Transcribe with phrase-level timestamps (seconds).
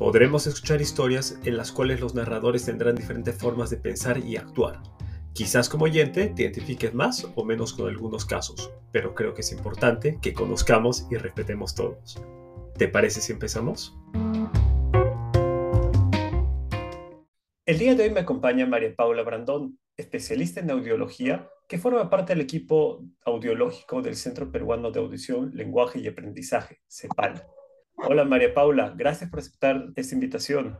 [0.00, 4.80] Podremos escuchar historias en las cuales los narradores tendrán diferentes formas de pensar y actuar.
[5.34, 9.52] Quizás como oyente te identifiques más o menos con algunos casos, pero creo que es
[9.52, 12.18] importante que conozcamos y respetemos todos.
[12.78, 13.94] ¿Te parece si empezamos?
[17.66, 22.32] El día de hoy me acompaña María Paula Brandón, especialista en audiología, que forma parte
[22.32, 27.44] del equipo audiológico del Centro Peruano de Audición, Lenguaje y Aprendizaje, CEPAL.
[28.02, 30.78] Hola María Paula, gracias por aceptar esta invitación.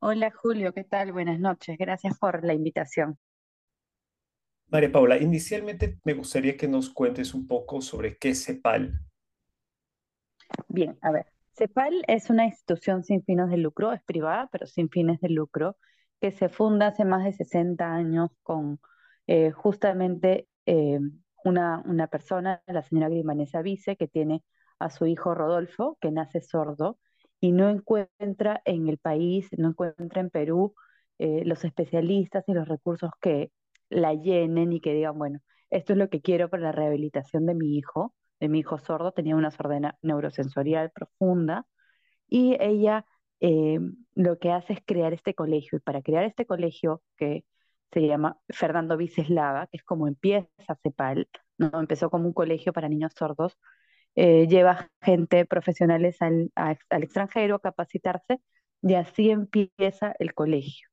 [0.00, 1.12] Hola Julio, ¿qué tal?
[1.12, 3.18] Buenas noches, gracias por la invitación.
[4.68, 8.98] María Paula, inicialmente me gustaría que nos cuentes un poco sobre qué es CEPAL.
[10.68, 14.88] Bien, a ver, CEPAL es una institución sin fines de lucro, es privada, pero sin
[14.88, 15.76] fines de lucro,
[16.20, 18.80] que se funda hace más de 60 años con
[19.26, 20.98] eh, justamente eh,
[21.44, 24.42] una, una persona, la señora Grimanesa Vice, que tiene
[24.78, 26.98] a su hijo Rodolfo, que nace sordo,
[27.40, 30.74] y no encuentra en el país, no encuentra en Perú
[31.18, 33.52] eh, los especialistas y los recursos que
[33.90, 37.54] la llenen y que digan, bueno, esto es lo que quiero para la rehabilitación de
[37.54, 41.66] mi hijo, de mi hijo sordo, tenía una sordera neurosensorial profunda,
[42.28, 43.06] y ella
[43.40, 43.78] eh,
[44.14, 45.78] lo que hace es crear este colegio.
[45.78, 47.44] Y para crear este colegio, que
[47.92, 50.48] se llama Fernando Viceslava, que es como empieza
[50.82, 51.70] CEPAL, ¿no?
[51.80, 53.58] empezó como un colegio para niños sordos,
[54.16, 58.40] eh, lleva gente profesionales al, al extranjero a capacitarse
[58.82, 60.88] y así empieza el colegio.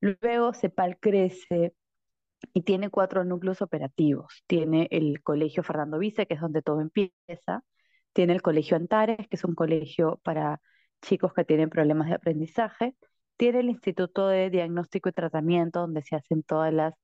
[0.00, 1.74] Luego CEPAL crece
[2.52, 4.42] y tiene cuatro núcleos operativos.
[4.46, 7.64] Tiene el Colegio Fernando Vice, que es donde todo empieza.
[8.12, 10.60] Tiene el Colegio Antares, que es un colegio para
[11.02, 12.96] chicos que tienen problemas de aprendizaje.
[13.36, 16.94] Tiene el Instituto de Diagnóstico y Tratamiento, donde se hacen todas las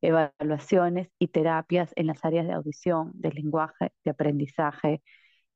[0.00, 5.02] evaluaciones y terapias en las áreas de audición, de lenguaje, de aprendizaje,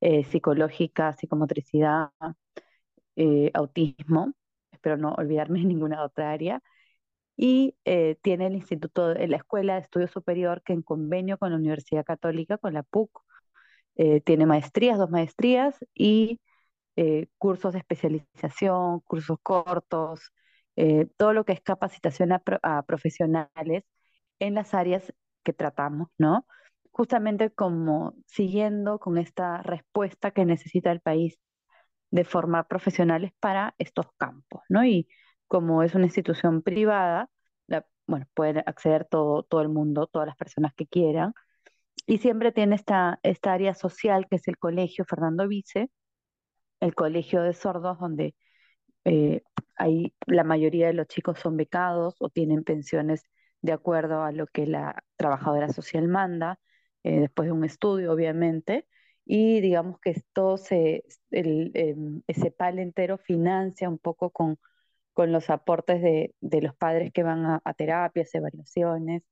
[0.00, 2.10] eh, psicológica, psicomotricidad,
[3.16, 4.32] eh, autismo,
[4.72, 6.62] espero no olvidarme de ninguna otra área,
[7.36, 11.50] y eh, tiene el Instituto, de la Escuela de Estudio Superior que en convenio con
[11.50, 13.10] la Universidad Católica, con la PUC,
[14.24, 16.40] tiene maestrías, dos maestrías y
[17.38, 20.32] cursos de especialización, cursos cortos,
[21.16, 23.84] todo lo que es capacitación a profesionales
[24.38, 25.12] en las áreas
[25.44, 26.46] que tratamos, ¿no?
[26.92, 31.38] justamente como siguiendo con esta respuesta que necesita el país
[32.10, 34.84] de formar profesionales para estos campos, ¿no?
[34.84, 35.08] Y
[35.48, 37.30] como es una institución privada,
[38.06, 41.32] bueno, puede acceder todo, todo el mundo, todas las personas que quieran,
[42.06, 45.90] y siempre tiene esta, esta área social que es el Colegio Fernando Vice,
[46.80, 48.34] el Colegio de Sordos, donde
[49.04, 49.42] eh,
[50.26, 53.24] la mayoría de los chicos son becados o tienen pensiones
[53.62, 56.60] de acuerdo a lo que la trabajadora social manda,
[57.04, 58.86] eh, después de un estudio, obviamente,
[59.24, 64.58] y digamos que esto se, el, em, ese PAL entero financia un poco con,
[65.12, 69.22] con los aportes de, de los padres que van a, terapias, evaluaciones,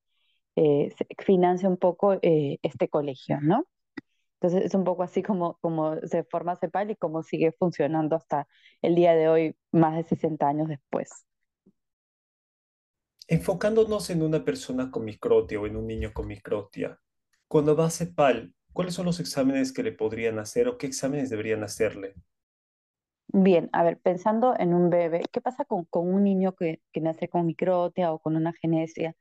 [0.57, 3.67] eh, financia un poco eh, este colegio, ¿no?
[4.41, 8.49] Entonces es un poco así como, como se forma CEPAL y cómo sigue funcionando hasta
[8.83, 11.27] el día de hoy, más de 60 años después.
[13.33, 16.99] Enfocándonos en una persona con microtia o en un niño con microtia,
[17.47, 21.31] cuando va a CEPAL, ¿cuáles son los exámenes que le podrían hacer o qué exámenes
[21.31, 22.15] deberían hacerle?
[23.29, 27.47] Bien, a ver, pensando en un bebé, ¿qué pasa con, un niño que, nace con
[27.47, 29.15] microtia o con una genesia?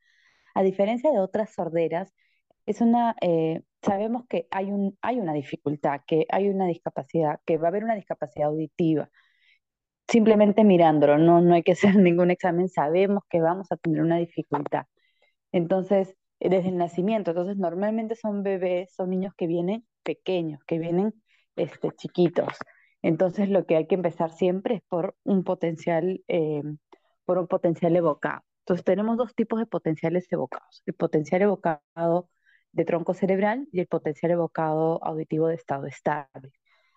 [0.56, 2.12] A diferencia de otras sorderas,
[2.66, 7.58] es una, eh, sabemos que hay, un, hay una dificultad, que hay una discapacidad, que
[7.60, 9.12] va a haber una discapacidad auditiva.
[10.10, 14.18] Simplemente mirándolo, no, no hay que hacer ningún examen, sabemos que vamos a tener una
[14.18, 14.86] dificultad.
[15.52, 17.32] Entonces, desde el nacimiento.
[17.32, 21.14] Entonces, normalmente son bebés, son niños que vienen pequeños, que vienen
[21.56, 22.54] este, chiquitos.
[23.02, 26.64] Entonces, lo que hay que empezar siempre es por un potencial, eh,
[27.26, 28.42] por un potencial evocado.
[28.62, 30.84] Entonces, tenemos dos tipos de potenciales evocados.
[30.86, 32.30] El potencial evocado
[32.72, 36.52] de tronco cerebral y el potencial evocado auditivo de estado estable.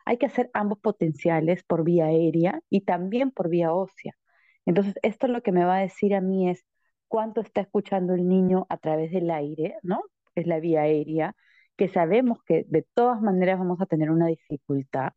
[0.05, 4.15] Hay que hacer ambos potenciales por vía aérea y también por vía ósea.
[4.67, 6.65] Entonces, esto lo que me va a decir a mí es
[7.09, 10.03] cuánto está escuchando el niño a través del aire, ¿no?
[10.35, 11.37] Es la vía aérea,
[11.77, 15.13] que sabemos que de todas maneras vamos a tener una dificultad.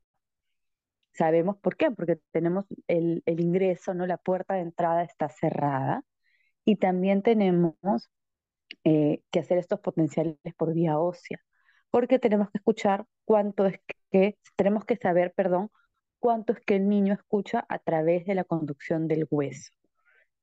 [1.13, 4.05] Sabemos por qué, porque tenemos el, ingreso, ¿no?
[4.05, 6.03] La puerta de entrada está cerrada.
[6.65, 7.75] Y también tenemos
[8.83, 11.39] eh, que hacer estos potenciales por vía ósea,
[11.91, 13.79] porque tenemos que escuchar cuánto es
[14.15, 15.69] que, tenemos que saber, perdón,
[16.19, 19.73] cuánto es que el niño escucha a través de la conducción del hueso.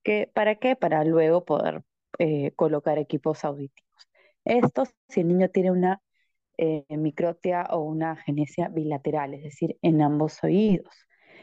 [0.03, 0.77] ¿Qué, ¿Para qué?
[0.77, 1.83] Para luego poder
[2.19, 4.09] eh, colocar equipos auditivos.
[4.45, 6.03] Esto si el niño tiene una
[6.59, 10.95] eh, microtia o una genesia bilateral, es decir, en ambos oídos.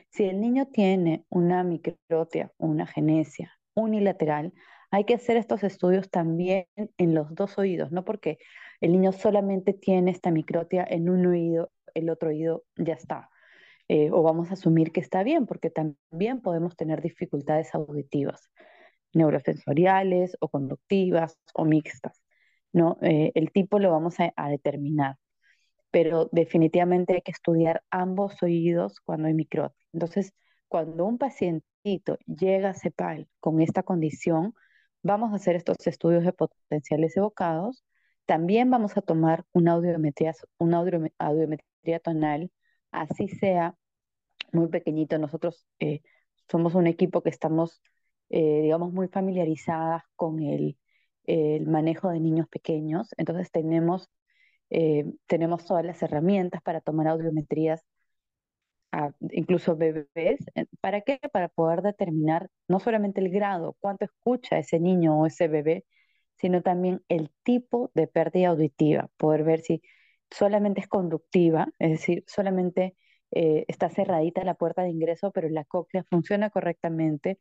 [0.09, 4.53] Si el niño tiene una microtia o una genesia unilateral,
[4.91, 8.37] hay que hacer estos estudios también en los dos oídos, no porque
[8.81, 13.29] el niño solamente tiene esta microtia en un oído, el otro oído ya está.
[13.87, 18.49] Eh, o vamos a asumir que está bien, porque también podemos tener dificultades auditivas,
[19.13, 22.21] neurosensoriales o conductivas o mixtas.
[22.73, 22.97] ¿no?
[23.01, 25.17] Eh, el tipo lo vamos a, determinar,
[25.91, 29.85] pero definitivamente hay que estudiar ambos oídos cuando hay microtia.
[29.93, 30.33] Entonces,
[30.67, 34.53] cuando un pacientito llega a CEPAL con esta condición,
[35.03, 37.83] vamos a hacer estos estudios de potenciales evocados.
[38.29, 40.35] También vamos a tomar una audiometría,
[41.99, 42.51] tonal,
[42.91, 43.75] así sea
[44.51, 45.17] muy pequeñito.
[45.17, 46.01] Nosotros eh,
[46.47, 47.81] somos un equipo que estamos,
[48.29, 50.77] eh, digamos, muy familiarizadas con el,
[51.25, 53.09] el, manejo de niños pequeños.
[53.17, 54.11] Entonces tenemos,
[54.69, 57.83] eh, tenemos todas las herramientas para tomar audiometrías
[59.31, 60.39] incluso bebés.
[60.81, 61.19] ¿Para qué?
[61.33, 65.83] Para poder determinar no solamente el grado, cuánto escucha ese niño o ese bebé,
[66.39, 69.81] sino también el tipo de pérdida auditiva, poder ver si
[70.31, 72.95] solamente es conductiva, es decir, solamente
[73.31, 77.39] eh, está cerradita la puerta de ingreso, pero la cóclea funciona correctamente,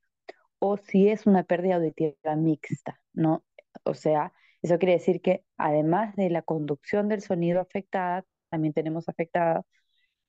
[0.58, 3.44] o si es una pérdida auditiva mixta, ¿no?
[3.84, 9.08] O sea, eso quiere decir que además de la conducción del sonido afectada, también tenemos
[9.08, 9.64] afectada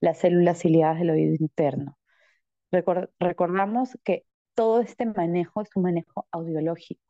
[0.01, 1.98] las células ciliadas del oído interno.
[3.19, 7.08] recordamos que todo este manejo es un manejo audiológico.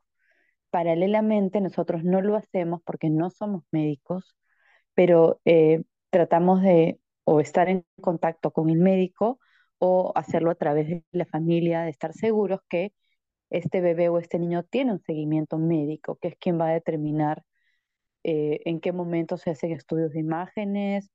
[0.72, 4.36] Paralelamente, nosotros no lo hacemos porque no somos médicos,
[4.94, 9.40] pero eh, tratamos de o estar en contacto con el médico
[9.80, 12.94] o hacerlo a través de la familia, de estar seguros que
[13.50, 17.44] este bebé o este niño tiene un seguimiento médico, que es quien va a determinar
[18.24, 21.10] eh, en qué momento se hacen estudios de imágenes,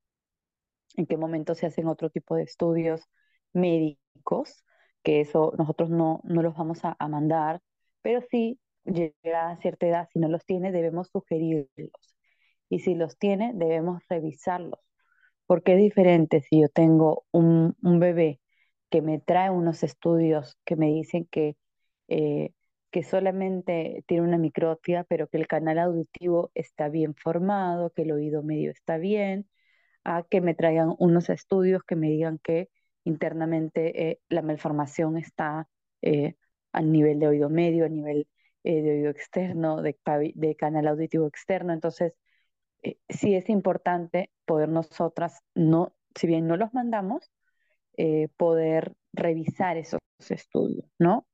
[0.97, 3.09] en qué momento se hacen otro tipo de estudios
[3.53, 4.65] médicos,
[5.03, 7.61] que eso nosotros no, no los vamos a, mandar,
[8.03, 12.17] pero si llega a cierta edad, si no los tiene, debemos sugerirlos.
[12.69, 14.81] Y si los tiene, debemos revisarlos.
[15.47, 18.41] Porque es diferente si yo tengo un, un bebé
[18.91, 21.57] que me trae unos estudios que me dicen que,
[22.09, 22.53] eh,
[22.91, 28.13] que solamente tiene una microtia, pero que el canal auditivo está bien formado, que el
[28.13, 29.49] oído medio está bien,
[30.05, 32.71] a que me traigan unos estudios que me digan que
[33.05, 35.69] internamente eh, la malformación está
[36.03, 36.35] eh,
[36.73, 38.27] a nivel de oído medio, a nivel
[38.65, 39.97] eh, de oído externo, de,
[40.35, 41.73] de, canal auditivo externo.
[41.73, 42.15] Entonces,
[43.09, 47.31] sí es importante poder nosotras, no, si bien no los mandamos,
[48.37, 51.27] poder revisar esos estudios, ¿no?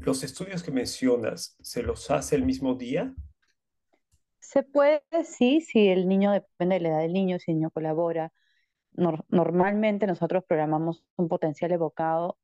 [0.00, 3.14] Los estudios que mencionas, ¿se los hace el mismo día?
[4.38, 7.70] Se puede, sí, si el niño, depende de la edad del niño, si el niño
[7.70, 8.32] colabora.
[8.92, 12.38] normalmente nosotros programamos un potencial evocado,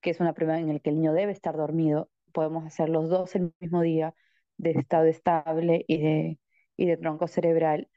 [0.00, 2.10] que es una prueba en la que el niño debe estar dormido.
[2.36, 4.14] Podemos hacer los dos el mismo día,
[4.58, 6.40] de estado estable y de,
[6.76, 7.88] y de tronco cerebral,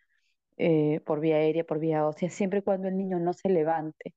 [0.57, 4.15] eh, por vía aérea, por vía ósea, siempre y cuando el niño no se levante.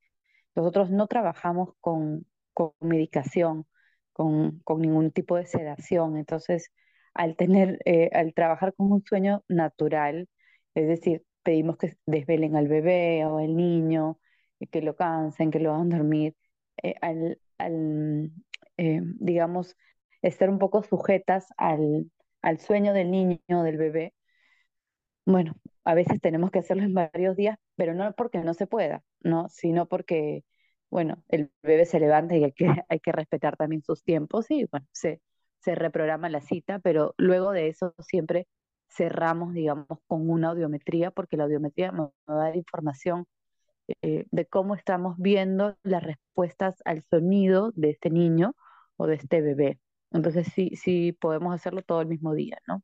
[0.55, 3.67] Nosotros no trabajamos con, con medicación,
[4.13, 6.71] con, con ningún tipo de sedación, entonces
[7.15, 10.29] al tener, eh, al trabajar con un sueño natural,
[10.75, 14.21] es decir, pedimos que desvelen al bebé o al niño,
[14.61, 16.37] eh, que lo cansen, que lo hagan dormir,
[16.83, 17.39] eh, al,
[18.77, 19.77] digamos,
[20.23, 22.11] estar un poco sujetas al,
[22.43, 24.15] al sueño del niño del bebé.
[25.25, 29.03] Bueno, a veces tenemos que hacerlo en varios días, pero no porque no se pueda,
[29.21, 29.49] ¿no?
[29.49, 30.45] sino porque,
[30.91, 34.65] bueno, el bebé se levanta y hay que, hay que respetar también sus tiempos y,
[34.71, 35.21] bueno, se,
[35.61, 38.49] se reprograma la cita, pero luego de eso siempre
[38.89, 43.27] cerramos, digamos, con una audiometría, porque la audiometría nos va a dar información
[44.03, 48.55] eh, de cómo estamos viendo las respuestas al sonido de este niño
[48.97, 49.81] o de este bebé.
[50.13, 52.83] Entonces sí, sí podemos hacerlo todo el mismo día, ¿no?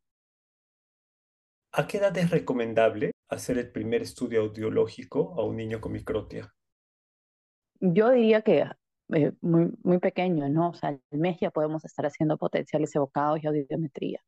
[1.72, 6.54] ¿A qué edad es recomendable hacer el primer estudio audiológico a un niño con microtia?
[7.80, 8.66] Yo diría que
[9.14, 10.70] eh, muy, muy pequeño, ¿no?
[10.70, 14.20] O sea, al mes ya podemos estar haciendo potenciales evocados y audiometría.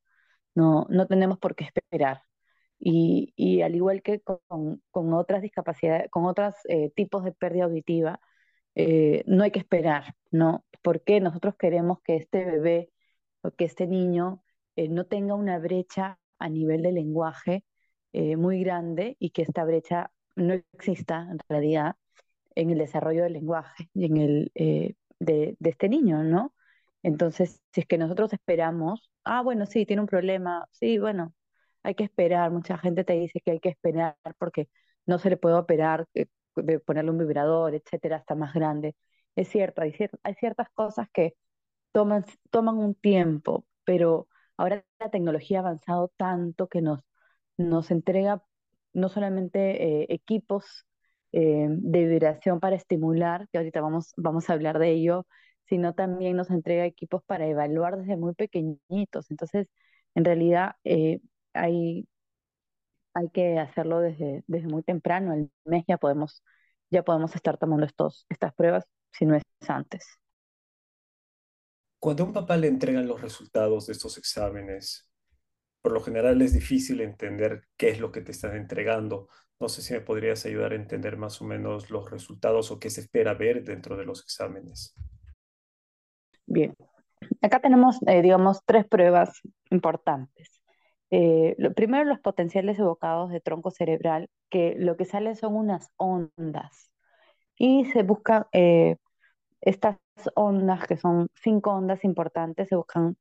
[0.54, 2.22] No, no tenemos por qué esperar.
[2.80, 7.64] Y, y al igual que con, con otras discapacidades, con otros eh, tipos de pérdida
[7.66, 8.20] auditiva,
[8.82, 10.64] eh, no hay que esperar, ¿no?
[10.82, 12.90] Porque nosotros queremos que este bebé
[13.56, 14.42] que este niño
[14.76, 17.64] eh, no tenga una brecha a nivel de lenguaje
[18.12, 21.96] eh, muy grande y que esta brecha no exista en realidad
[22.54, 24.52] en el desarrollo del lenguaje y en el
[25.20, 26.54] de, este niño, ¿no?
[27.02, 31.34] Entonces, si es que nosotros esperamos, ah, bueno, sí, tiene un problema, sí, bueno,
[31.82, 34.68] hay que esperar, mucha gente te dice que hay que esperar porque
[35.06, 36.06] no se le puede operar,
[36.86, 38.96] ponerle un vibrador, etcétera, hasta más grande.
[39.36, 41.34] Es cierto, hay, hay ciertas cosas que
[41.92, 47.00] toman, toman un tiempo, pero ahora la tecnología ha avanzado tanto que nos,
[47.56, 48.42] nos entrega
[48.92, 50.86] no solamente eh, equipos
[51.32, 55.26] eh, de vibración para estimular, que ahorita vamos, vamos a hablar de ello,
[55.66, 59.30] sino también nos entrega equipos para evaluar desde muy pequeñitos.
[59.30, 59.68] Entonces,
[60.14, 61.20] en realidad, eh,
[61.54, 62.08] hay,
[63.14, 65.34] hay que hacerlo desde, desde muy temprano.
[65.34, 66.42] El mes ya podemos,
[66.90, 70.06] ya podemos estar tomando estos, estas pruebas, si no es antes.
[71.98, 75.06] Cuando a un papá le entregan los resultados de estos exámenes,
[75.82, 79.28] por lo general es difícil entender qué es lo que te están entregando.
[79.58, 82.88] No sé si me podrías ayudar a entender más o menos los resultados o qué
[82.90, 84.94] se espera ver dentro de los exámenes.
[86.46, 86.74] Bien,
[87.42, 89.40] acá tenemos, eh, digamos, tres pruebas
[89.70, 90.59] importantes.
[91.10, 95.90] Eh, lo, primero, los potenciales evocados de tronco cerebral, que lo que sale son unas
[95.96, 96.90] ondas.
[97.56, 98.96] Y se buscan eh,
[99.60, 99.98] estas
[100.36, 103.16] ondas, que son cinco ondas importantes, se buscan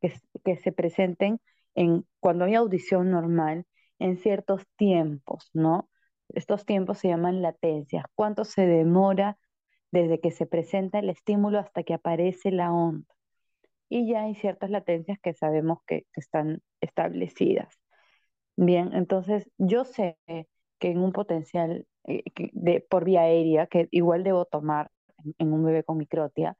[0.00, 1.40] que, que se presenten
[1.74, 3.66] en, cuando hay audición normal
[3.98, 5.88] en ciertos tiempos, ¿no?
[6.30, 8.04] Estos tiempos se llaman latencias.
[8.14, 9.38] ¿Cuánto se demora
[9.92, 13.13] desde que se presenta el estímulo hasta que aparece la onda?
[13.94, 17.78] Y ya hay ciertas latencias que sabemos que, están establecidas.
[18.56, 22.24] Bien, entonces yo sé que en un potencial eh,
[22.54, 24.90] de, por vía aérea, que igual debo tomar
[25.38, 26.56] en, un bebé con microtia,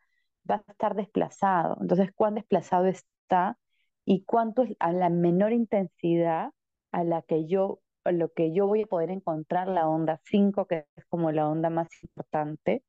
[0.49, 1.77] va a estar desplazado.
[1.81, 3.59] Entonces, ¿cuán desplazado está?
[4.05, 6.51] y cuánto es a la menor intensidad
[6.93, 10.87] a la que yo, lo que yo voy a poder encontrar la onda 5, que
[10.95, 12.85] es como la onda más importante,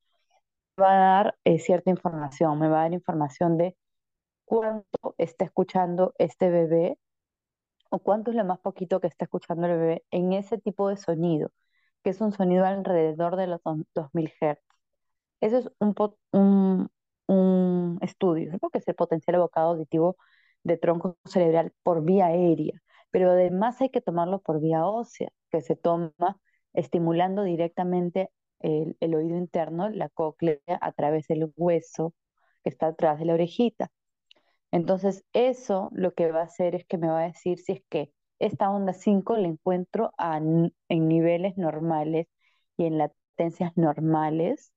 [0.80, 3.76] va a dar eh, cierta información, me va a dar información de
[4.46, 6.98] cuánto está escuchando este bebé
[7.90, 10.98] o cuánto es lo más poquito que está escuchando el bebé en ese tipo de
[10.98, 11.52] sonido,
[12.04, 13.62] que es un sonido alrededor de los
[13.96, 14.60] 2000 Hz.
[15.42, 15.96] Eso es un,
[16.32, 16.90] un,
[17.28, 18.70] un estudio, ¿no?
[18.70, 20.18] que es el potencial evocado auditivo
[20.64, 25.62] de tronco cerebral por vía aérea, pero además hay que tomarlo por vía ósea, que
[25.62, 26.14] se toma
[26.74, 32.14] estimulando directamente el, oído interno, la cóclea, a través del hueso
[32.64, 33.92] que está atrás de la orejita.
[34.76, 37.82] Entonces, eso lo que va a hacer es que me va a decir si es
[37.90, 42.28] que esta onda 5 la encuentro en niveles normales
[42.78, 44.74] y en latencias normales,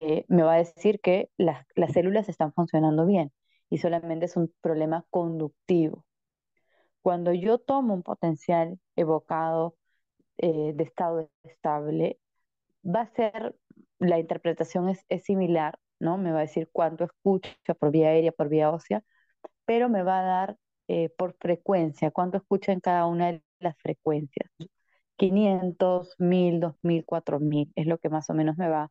[0.00, 3.32] eh, me va a decir que las, las células están funcionando bien
[3.70, 6.04] y solamente es un problema conductivo.
[7.02, 9.76] Cuando yo tomo un potencial evocado
[10.38, 12.18] eh, de estado estable,
[12.84, 13.56] va a ser,
[13.98, 16.18] la interpretación es, similar, ¿no?
[16.18, 19.02] Me va a decir cuánto escucha por vía aérea, por vía ósea,
[19.66, 20.56] pero me va a dar
[20.88, 24.50] eh, por frecuencia, cuánto escucha en cada una de las frecuencias.
[25.16, 28.90] 500, 1000, 2000, 4000, es lo que más o menos me va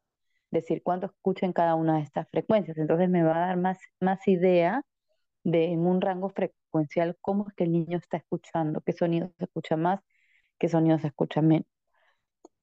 [0.54, 2.78] decir cuánto escucha en cada una de estas frecuencias.
[2.78, 4.84] Entonces me va a dar más, más idea
[5.44, 9.46] de en un rango frecuencial cómo es que el niño está escuchando, qué sonido se
[9.46, 10.02] escucha más,
[10.60, 11.68] qué sonido se escucha menos.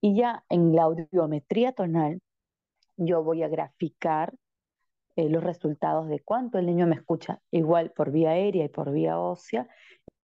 [0.01, 2.21] Y ya en la audiometría tonal,
[2.97, 4.35] yo voy a graficar
[5.17, 8.93] eh, los resultados de cuánto el niño me escucha, igual por vía aérea y por
[8.93, 9.69] vía ósea,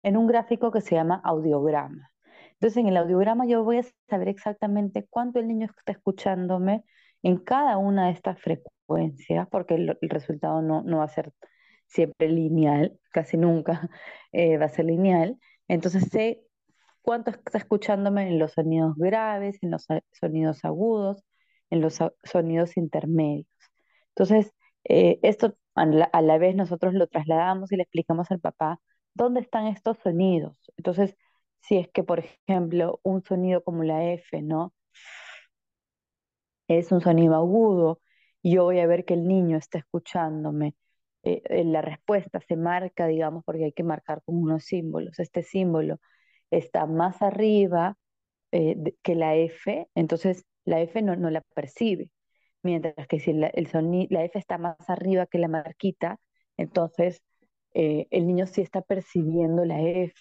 [0.03, 2.11] en un gráfico que se llama audiograma.
[2.55, 6.85] Entonces, en el audiograma yo voy a saber exactamente cuánto el niño está escuchándome
[7.23, 11.33] en cada una de estas frecuencias, porque el, resultado no, va a ser
[11.87, 13.91] siempre lineal, casi nunca
[14.33, 15.39] eh, va a ser lineal.
[15.69, 16.43] Entonces sé
[17.03, 21.25] cuánto está escuchándome en los sonidos graves, en los sonidos agudos,
[21.71, 23.47] en los sonidos intermedios.
[24.11, 24.53] Entonces,
[24.89, 28.81] eh, esto a la, vez nosotros lo trasladamos y le explicamos al papá
[29.15, 30.57] dónde están estos sonidos.
[30.77, 31.17] Entonces,
[31.61, 34.75] si es que, por ejemplo, un sonido como la F, ¿no?
[36.69, 38.01] es un sonido agudo,
[38.43, 40.75] yo voy a ver que el niño está escuchándome.
[41.23, 45.19] Eh, eh, la respuesta se marca, digamos, porque hay que marcar con unos símbolos.
[45.19, 45.99] Este símbolo
[46.51, 47.97] está más arriba
[48.51, 52.11] que la F, entonces la F no, no la percibe.
[52.67, 53.69] Mientras que si la, el
[54.11, 56.19] la F está más arriba que la marquita,
[56.59, 57.23] entonces
[57.73, 60.15] el niño sí está percibiendo la F.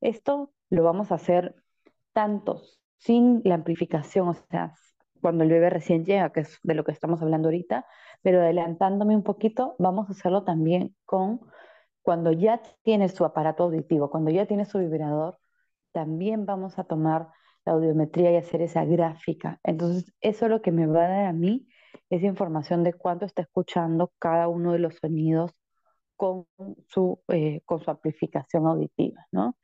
[0.00, 1.54] Esto lo vamos a hacer
[2.12, 2.62] tanto
[2.98, 4.74] sin la amplificación, o sea,
[5.20, 7.86] cuando el bebé recién llega, que es de lo que estamos hablando ahorita,
[8.22, 11.40] pero adelantándome un poquito, vamos a hacerlo también con
[12.02, 15.38] Cuando ya tiene su aparato auditivo, cuando ya tiene su vibrador,
[15.92, 17.28] también vamos a tomar
[17.64, 19.60] la audiometría y hacer esa gráfica.
[19.64, 21.68] Entonces, eso es lo que me va a dar a mí,
[22.10, 25.52] esa información de cuánto está escuchando cada uno de los sonidos
[26.16, 26.46] con
[26.88, 29.56] su, eh, con su amplificación auditiva, ¿no?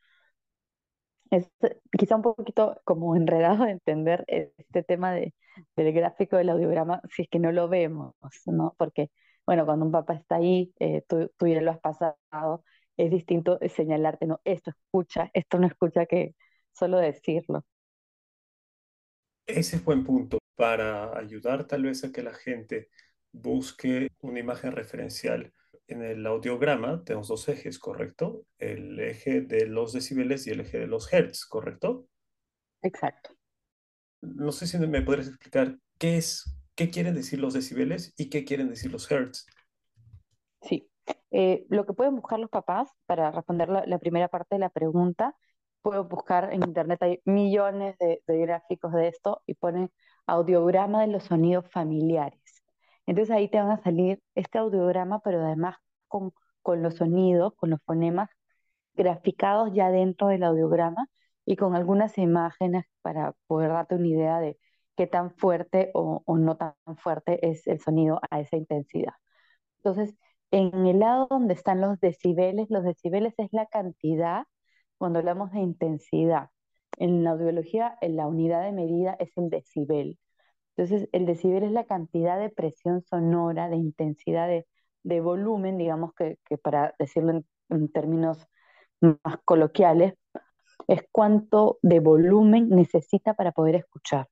[1.97, 5.33] Quizá un poquito como enredado de entender este tema de,
[5.75, 8.15] del gráfico del audiograma si es que no lo vemos,
[8.45, 8.75] ¿no?
[8.77, 9.11] Porque,
[9.45, 12.63] bueno, cuando un papá está ahí, eh, tú, tú, ya lo has pasado,
[12.97, 16.35] es distinto señalarte, no, esto escucha, esto no escucha que
[16.73, 17.63] solo decirlo.
[19.49, 22.89] Ese es buen punto para ayudar tal vez a que la gente
[23.31, 25.51] busque una imagen referencial.
[25.87, 28.45] En el audiograma tenemos dos ejes, ¿correcto?
[28.59, 32.05] El eje de los decibeles y el eje de los hertz, ¿correcto?
[32.83, 33.31] Exacto.
[34.21, 38.45] No sé si me podrías explicar qué es, qué quieren decir los decibeles y qué
[38.45, 39.47] quieren decir los hertz.
[40.61, 40.87] Sí,
[41.31, 45.35] eh, lo que pueden buscar los papás para responder la primera parte de la pregunta
[45.81, 49.91] puedo buscar en internet, hay millones de, gráficos de esto y ponen
[50.27, 52.41] audiograma de los sonidos familiares.
[53.05, 57.71] Entonces ahí te van a salir este audiograma, pero además con, con los sonidos, con
[57.71, 58.29] los fonemas
[58.95, 61.07] graficados ya dentro del audiograma
[61.45, 64.57] y con algunas imágenes para poder darte una idea de
[64.95, 69.13] qué tan fuerte o, o no tan fuerte es el sonido a esa intensidad.
[69.77, 70.15] Entonces,
[70.51, 74.45] en el lado donde están los decibeles, los decibeles es la cantidad
[74.99, 76.49] cuando hablamos de intensidad.
[76.97, 80.19] En la audiología, la unidad de medida es el decibel.
[80.75, 84.47] Entonces, el decibel es la cantidad de presión sonora, de intensidad,
[85.03, 88.47] de, volumen, digamos que, para decirlo en, términos
[89.01, 90.15] más coloquiales,
[90.87, 94.27] es cuánto de volumen necesita para poder escuchar.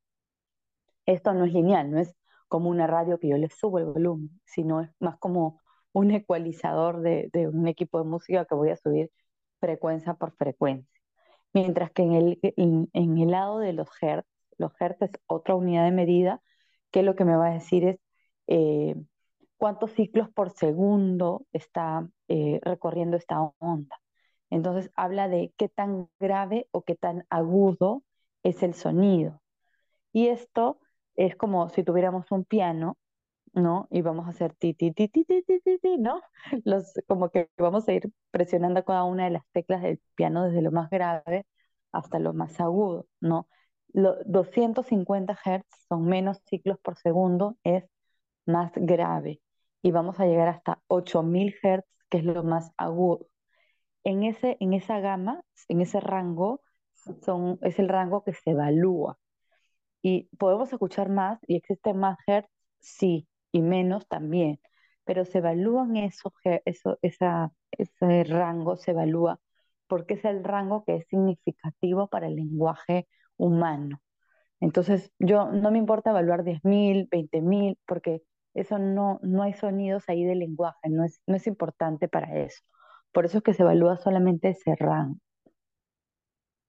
[1.06, 2.14] Esto no es lineal, no es
[2.48, 5.62] como una radio que yo le subo el volumen, sino es más como
[5.94, 9.12] un ecualizador de, de un equipo de música que voy a subir
[9.60, 11.02] frecuencia por frecuencia.
[11.54, 15.86] Mientras que en el, en, el lado de los hertz, los hertz es otra unidad
[15.86, 16.42] de medida,
[16.92, 18.00] que lo que me va a decir es
[18.48, 18.96] eh,
[19.58, 24.00] cuántos ciclos por segundo está eh, recorriendo esta onda.
[24.50, 28.04] Entonces habla de qué tan grave o qué tan agudo
[28.44, 29.42] es el sonido.
[30.14, 30.80] Y esto
[31.16, 32.98] es como si tuviéramos un piano
[33.58, 33.88] ¿no?
[33.92, 36.22] Y vamos a hacer ti, ti, ti, ti, ti, ti, ti, ¿no?
[36.66, 40.62] Los, como que vamos a ir presionando cada una de las teclas del piano desde
[40.62, 41.46] lo más grave
[41.92, 43.48] hasta lo más agudo, ¿no?
[43.94, 47.86] Los 250 Hz son menos ciclos por segundo, es
[48.46, 49.42] más grave.
[49.82, 53.28] Y vamos a llegar hasta 8000 Hz, que es lo más agudo.
[54.04, 56.62] En, ese, en esa gama, en ese rango,
[57.26, 59.18] son, es el rango que se evalúa.
[60.02, 64.60] Y podemos escuchar más y existe más Hertz, sí, y menos también,
[65.06, 66.34] pero se evalúan eso,
[66.66, 69.40] eso, esa, ese rango, se evalúa
[69.88, 73.08] porque es el rango que es significativo para el lenguaje
[73.38, 74.02] humano.
[74.60, 80.26] Entonces, yo no me importa evaluar 10.000, 20.000, porque eso no, no hay sonidos ahí
[80.26, 82.62] del lenguaje, no es, no es importante para eso.
[83.12, 85.18] Por eso es que se evalúa solamente ese rango.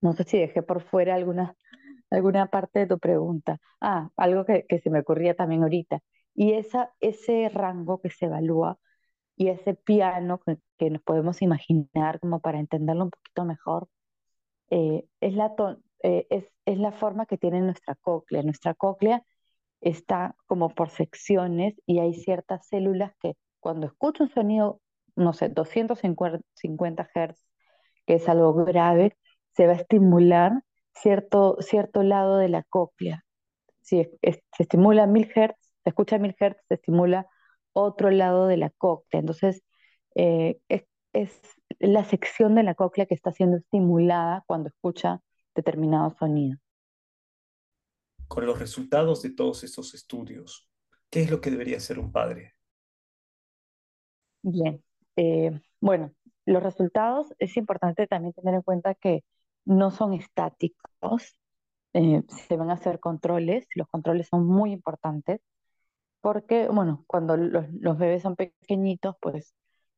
[0.01, 1.57] No sé si dejé por fuera alguna,
[2.11, 3.59] alguna parte de tu pregunta.
[3.81, 6.01] Ah, algo que, que se me ocurría también ahorita.
[6.38, 8.79] Y esa, ese rango que se evalúa
[9.35, 10.38] y ese piano
[10.79, 13.88] que, nos podemos imaginar como para entenderlo un poquito mejor,
[14.70, 15.53] eh, es, la
[16.05, 18.44] eh, es, es la forma que tiene nuestra cóclea.
[18.44, 19.24] Nuestra cóclea
[19.81, 24.81] está como por secciones y hay ciertas células que cuando escucho un sonido,
[25.16, 27.46] no sé, 250 Hz,
[28.07, 29.16] que es algo grave,
[29.57, 30.53] se va a estimular
[30.94, 33.24] cierto, cierto lado de la cóclea.
[33.81, 37.27] Si se estimula 1000 Hz, se escucha 1000 Hz, se estimula
[37.72, 39.20] otro lado de la cóclea.
[39.20, 39.62] Entonces,
[40.14, 40.85] eh, es,
[41.79, 45.22] la sección de la cóclea que está siendo estimulada cuando escucha
[45.55, 46.59] determinado sonido.
[48.27, 50.68] Con los resultados de todos estos estudios,
[51.09, 52.55] ¿qué es lo que debería hacer un padre?
[54.42, 54.85] Bien,
[55.16, 56.12] eh, bueno,
[56.44, 59.24] los resultados es importante también tener en cuenta que
[59.64, 61.38] no son estáticos,
[61.94, 65.40] eh, se van a hacer controles, los controles son muy importantes
[66.20, 69.54] porque, bueno, cuando los, bebés son pequeñitos, pues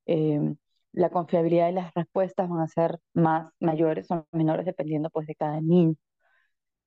[0.07, 0.57] em,
[0.93, 5.35] la confiabilidad de las respuestas van a ser más mayores o menores dependiendo pues de
[5.35, 5.95] cada niño.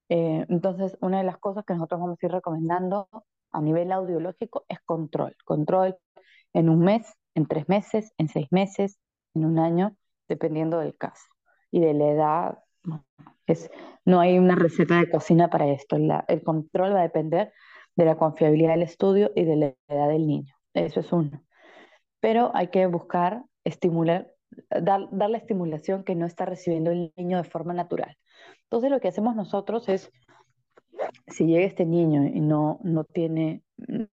[0.10, 3.08] Eh, entonces, una de las cosas que nosotros vamos a ir recomendando
[3.52, 5.36] a nivel audiológico es control.
[5.46, 5.98] Control
[6.54, 9.00] en un mes, en tres meses, en seis meses,
[9.34, 9.96] en un año,
[10.28, 11.26] dependiendo del caso.
[11.72, 12.60] Y de la edad,
[13.48, 13.72] es,
[14.06, 15.96] no hay una receta de cocina para esto.
[16.28, 17.54] el control va a depender
[17.96, 20.54] de la confiabilidad del estudio y de la edad del niño.
[20.74, 21.44] Eso es uno.
[22.20, 24.34] Pero hay que buscar estimular
[24.70, 28.18] dar, dar la estimulación que no está recibiendo el niño de forma natural.
[28.64, 30.12] Entonces lo que hacemos nosotros es,
[31.28, 33.64] si llega este niño y no, no tiene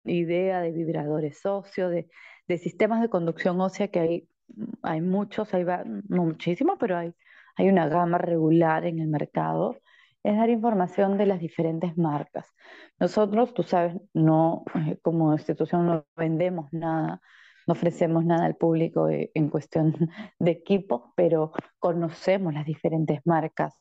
[0.04, 2.10] idea de vibradores óseos, de,
[2.48, 4.30] de sistemas de conducción ósea, que hay,
[4.82, 7.13] hay muchos, hay no muchísimos, pero hay,
[7.56, 9.78] hay una gama regular en el mercado,
[10.23, 12.47] es dar información de las diferentes marcas.
[12.99, 17.21] Nosotros, tú sabes, no, eh, como institución no vendemos nada,
[17.67, 19.93] no ofrecemos nada al público eh, en cuestión
[20.39, 23.75] de equipos, pero conocemos las diferentes marcas.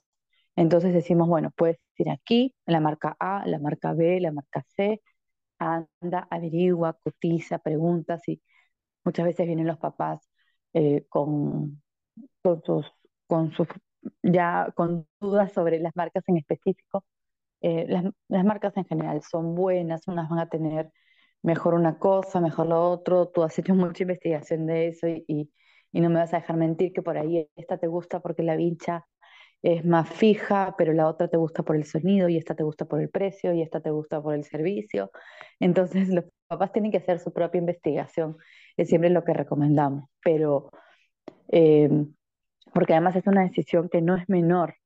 [0.57, 5.01] Entonces decimos, bueno, puedes ir aquí, la marca A, la marca B, la marca C,
[5.59, 8.43] anda, averigua, cotiza, pregunta, y
[9.05, 10.29] muchas veces vienen los papás
[10.75, 11.83] eh, con,
[12.43, 12.87] con, sus,
[13.27, 13.69] con sus,
[14.23, 17.05] ya con dudas sobre las marcas en específico.
[17.61, 20.93] Eh, las, las marcas en general son buenas, unas van a tener
[21.43, 25.25] mejor una cosa, mejor lo otro, tú has hecho mucha investigación de eso y,
[25.93, 28.57] y, no me vas a dejar mentir que por ahí esta te gusta porque la
[28.57, 29.07] vincha
[29.63, 32.85] es más fija, pero la otra te gusta por el sonido y esta te gusta
[32.87, 35.11] por el precio y esta te gusta por el servicio.
[35.61, 38.37] Entonces los papás tienen que hacer su propia investigación,
[38.77, 40.71] es siempre lo que recomendamos, pero
[41.51, 41.89] eh,
[42.79, 44.77] porque además es una decisión que no es menor,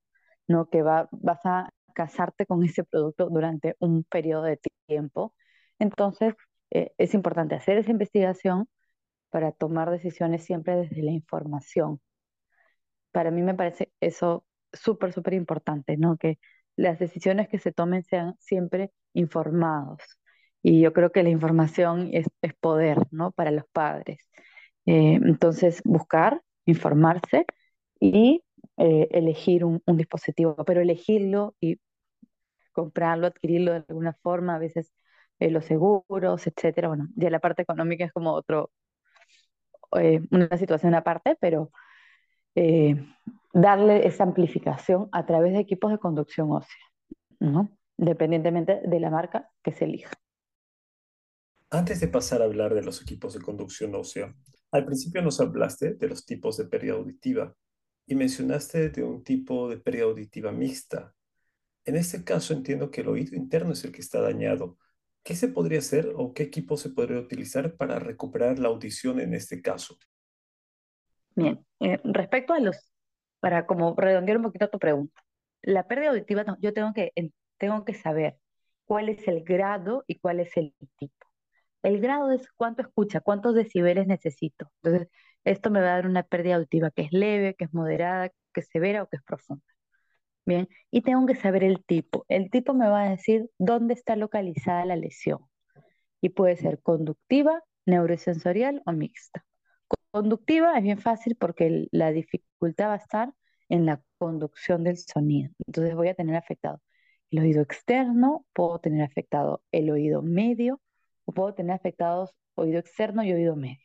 [0.49, 0.71] ¿no?
[0.71, 5.35] que va, vas a casarte con ese producto durante un periodo de tiempo
[5.83, 6.35] entonces,
[6.71, 8.69] eh, es importante hacer esa investigación
[9.31, 12.01] para tomar decisiones siempre desde la información.
[13.11, 16.17] Para mí me parece eso súper, súper importante, ¿no?
[16.17, 16.39] Que
[16.77, 20.01] las decisiones que se tomen sean siempre informados.
[20.63, 22.27] Y yo creo que la información es,
[22.61, 23.33] poder, ¿no?
[23.33, 24.19] Para los padres.
[24.87, 27.47] Eh, entonces, buscar, informarse
[28.03, 28.43] y
[28.79, 31.79] eh, elegir un, dispositivo, pero elegirlo y
[32.73, 34.93] comprarlo, adquirirlo de alguna forma, a veces
[35.39, 36.89] eh, los seguros, etcétera.
[36.89, 38.73] Bueno, ya la parte económica es como otro,
[40.01, 41.71] eh, una situación aparte, pero
[43.55, 46.85] darle esa amplificación a través de equipos de conducción ósea,
[47.39, 47.71] ¿no?
[47.99, 50.13] Independientemente de la marca que se elija.
[51.71, 54.35] Antes de pasar a hablar de los equipos de conducción ósea,
[54.73, 57.55] al principio nos hablaste de los tipos de pérdida auditiva
[58.07, 61.15] y mencionaste de un tipo de pérdida auditiva mixta.
[61.85, 64.79] En este caso entiendo que el oído interno es el que está dañado,
[65.23, 69.35] ¿Qué se podría hacer o qué equipo se podría utilizar para recuperar la audición en
[69.35, 69.97] este caso?
[71.37, 72.93] Bien, eh, respecto a los,
[73.41, 75.23] para como redondear un poquito tu pregunta,
[75.63, 77.13] la pérdida auditiva, yo tengo que,
[77.57, 78.37] tengo que saber
[78.85, 81.27] cuál es el grado y cuál es el tipo.
[81.85, 84.71] El grado es cuánto escucha, cuántos decibeles necesito.
[84.83, 85.09] Entonces,
[85.45, 88.61] esto me va a dar una pérdida auditiva que es leve, que es moderada, que
[88.61, 89.65] es severa o que es profunda.
[90.45, 92.25] Bien, y tengo que saber el tipo.
[92.29, 95.41] El tipo me va a decir dónde está localizada la lesión.
[96.21, 99.45] Y puede ser conductiva, neurosensorial o mixta.
[100.11, 103.33] Conductiva es bien fácil porque la dificultad va a estar
[103.69, 105.53] en la conducción del sonido.
[105.67, 106.83] Entonces voy a tener afectado
[107.31, 110.81] el oído externo, puedo tener afectado el oído medio
[111.25, 113.82] o puedo tener afectados oído externo y oído medio.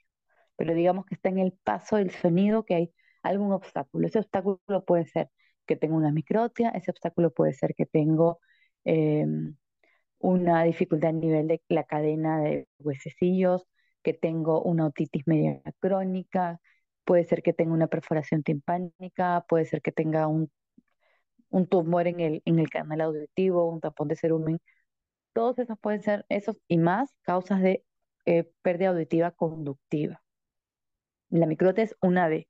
[0.57, 2.93] Pero digamos que está en el paso del sonido que hay
[3.23, 4.07] algún obstáculo.
[4.07, 5.29] Ese obstáculo puede ser
[5.65, 8.39] que tengo una microtia, ese obstáculo puede ser que tengo
[8.85, 9.55] em,
[10.19, 13.67] una dificultad a nivel de la cadena de huesecillos,
[14.03, 16.59] que tengo una otitis media crónica,
[17.05, 20.51] puede ser que tenga una perforación timpánica, puede ser que tenga un,
[21.49, 24.59] un tumor en el, en el canal auditivo, un tapón de cerumen.
[25.33, 27.85] Todos esos pueden ser, esos y más, causas de
[28.25, 30.21] eh, pérdida auditiva conductiva.
[31.29, 32.47] La microtia es una de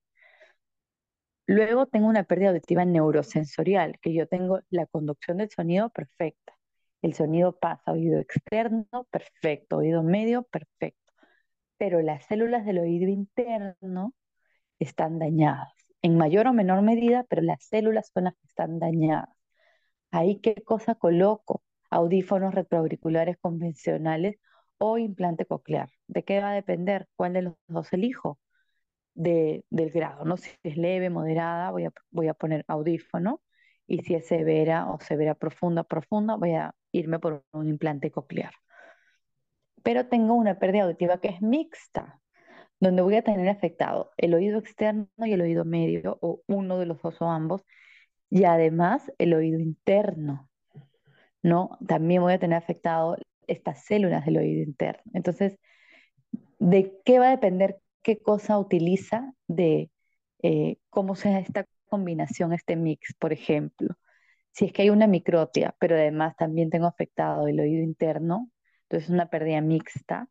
[1.47, 6.53] Luego tengo una pérdida auditiva neurosensorial, que yo tengo la conducción del sonido perfecta.
[7.01, 11.13] El sonido pasa oído externo, perfecto, oído medio, perfecto.
[11.77, 14.13] Pero las células del oído interno
[14.79, 19.29] están dañadas, en mayor o menor medida, pero las células son las que están dañadas.
[20.11, 21.63] Ahí, ¿qué cosa coloco?
[21.89, 24.37] Audífonos retroauriculares convencionales
[24.77, 25.89] o implante coclear.
[26.07, 27.07] ¿De qué va a depender?
[27.15, 28.39] ¿Cuál de los dos elijo?
[29.17, 30.37] Del grado, ¿no?
[30.37, 33.41] Si es leve, moderada, voy a, voy a poner audífono,
[33.87, 38.53] y si es severa o severa profunda, profunda, voy a irme por un implante coclear.
[39.83, 42.21] Pero tengo una pérdida auditiva que es mixta,
[42.79, 46.85] donde voy a tener afectado el oído externo y el oído medio, o uno de
[46.85, 47.63] los dos o ambos,
[48.29, 50.49] y además el oído interno,
[51.41, 51.77] ¿no?
[51.87, 55.01] También voy a tener afectado estas células del oído interno.
[55.13, 55.57] Entonces,
[56.59, 59.91] ¿de qué va a depender qué cosa utiliza de
[60.41, 63.97] eh, cómo sea esta combinación, este mix, por ejemplo.
[64.51, 68.49] Si es que hay una microtia, pero además también tengo afectado el oído interno,
[68.83, 70.29] entonces es una pérdida mixta,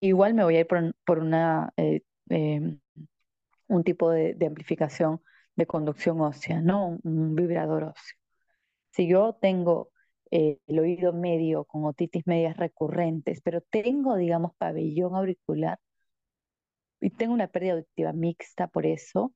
[0.00, 2.80] igual me voy a ir por, una, eh, em,
[3.68, 5.22] un tipo de, amplificación
[5.56, 6.98] de conducción ósea, ¿no?
[7.02, 8.18] Un, vibrador óseo.
[8.90, 9.90] Si yo tengo
[10.30, 15.78] eh, el oído medio con otitis medias recurrentes, pero tengo, digamos, pabellón auricular
[17.00, 19.32] y tengo una pérdida auditiva mixta por eso,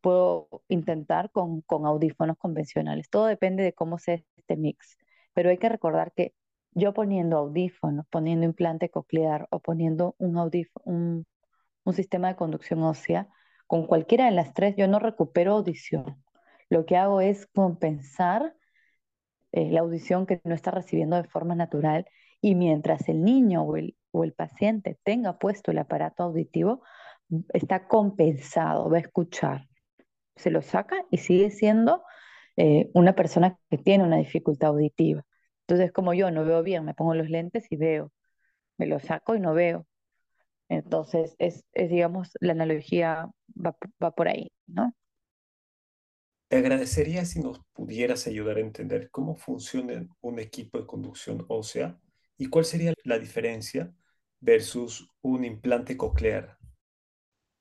[0.00, 3.08] puedo intentar con, con audífonos convencionales.
[3.10, 4.98] Todo depende de cómo sea este mix.
[5.32, 6.34] Pero hay que recordar que
[6.72, 10.36] yo poniendo audífonos, poniendo implante coclear o poniendo un,
[10.84, 11.26] un,
[11.84, 13.28] un sistema de conducción ósea,
[13.66, 16.22] con cualquiera de las tres yo no recupero audición.
[16.70, 18.54] Lo que hago es compensar
[19.52, 22.06] eh, la audición que no está recibiendo de forma natural
[22.40, 26.82] y mientras el niño o el, o el paciente tenga puesto el aparato auditivo,
[27.52, 29.68] está compensado, va a escuchar.
[30.36, 32.02] Se lo saca y sigue siendo
[32.56, 35.24] eh, una persona que tiene una dificultad auditiva.
[35.66, 38.12] Entonces, como yo no veo bien, me pongo los lentes y veo,
[38.78, 39.86] me lo saco y no veo.
[40.68, 44.92] Entonces, es, digamos, la analogía va, va por ahí, ¿no?
[46.48, 51.98] Te agradecería si nos pudieras ayudar a entender cómo funciona un equipo de conducción ósea
[52.38, 53.92] y cuál sería la diferencia
[54.40, 56.56] versus un implante coclear.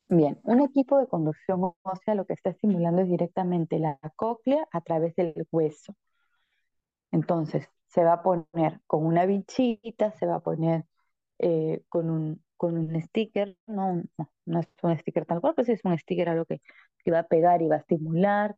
[0.10, 4.82] Bien, un equipo de conducción ósea lo que está estimulando es directamente la cóclea a
[4.82, 5.96] través del hueso.
[7.12, 10.86] Entonces, se va a poner con una vinchita, se va a poner
[11.40, 14.04] eh, con, un, con un sticker, no,
[14.46, 16.62] no, es un sticker tal cual, pero sí es un sticker algo que,
[17.04, 18.56] que va a pegar y va a estimular,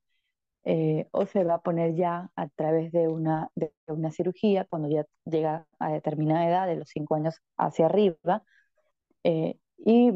[0.72, 4.88] eh, o se va a poner ya a través de una, de una cirugía cuando
[4.88, 8.44] ya llega a determinada edad, de los 5 años hacia arriba,
[9.24, 10.12] eh, y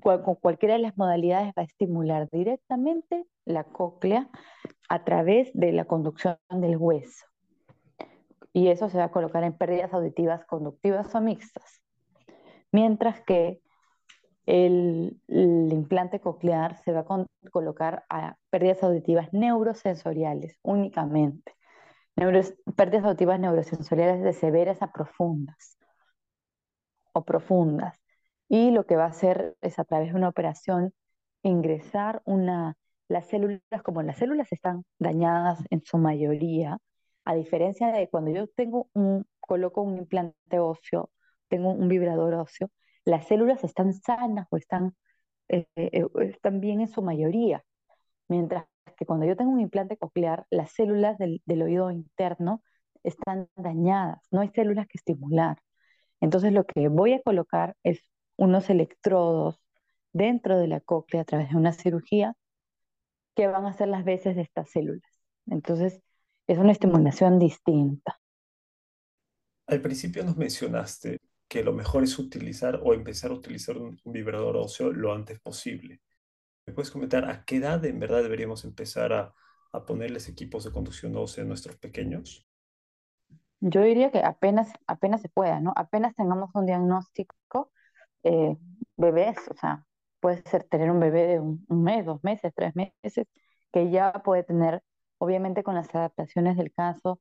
[0.00, 4.30] con cualquiera de las modalidades va a estimular directamente la cóclea
[4.88, 7.26] a través de la conducción del hueso.
[8.52, 11.82] Y eso se va a colocar en pérdidas auditivas conductivas o mixtas.
[12.70, 13.60] Mientras que
[14.46, 21.52] el, implante coclear se va a colocar a pérdidas auditivas neurosensoriales únicamente.
[22.76, 25.78] pérdidas auditivas neurosensoriales de severas a profundas
[27.12, 27.98] o profundas.
[28.48, 30.92] Y lo que va a hacer es a través de una operación
[31.42, 32.76] ingresar una,
[33.08, 36.78] las células, como las células están dañadas en su mayoría,
[37.24, 41.10] a diferencia de cuando yo tengo un, coloco un implante óseo,
[41.48, 42.70] tengo un vibrador óseo,
[43.04, 44.94] las células están sanas o están,
[45.48, 47.64] eh, eh, están bien en su mayoría.
[48.28, 52.62] Mientras que cuando yo tengo un implante coclear, las células del, del oído interno
[53.02, 55.58] están dañadas, no hay células que estimular.
[56.20, 58.00] Entonces lo que voy a colocar es
[58.36, 59.60] unos electrodos
[60.12, 62.34] dentro de la cóclea a través de una cirugía
[63.34, 65.10] que van a hacer las veces de estas células.
[65.46, 66.00] Entonces
[66.46, 68.18] es una estimulación distinta.
[69.66, 74.56] Al principio nos mencionaste que lo mejor es utilizar o empezar a utilizar un, vibrador
[74.56, 76.00] óseo lo antes posible.
[76.66, 79.34] ¿Me puedes comentar a qué edad en verdad deberíamos empezar a,
[79.88, 82.46] ponerles equipos de conducción ósea a nuestros pequeños?
[83.58, 85.72] Yo diría que apenas, apenas se pueda, ¿no?
[85.74, 87.72] Apenas tengamos un diagnóstico,
[88.22, 88.56] eh,
[88.96, 89.84] bebés, o sea,
[90.20, 93.26] puede ser tener un bebé de un, mes, dos meses, tres meses,
[93.72, 94.82] que ya puede tener,
[95.18, 97.20] obviamente con las adaptaciones del caso,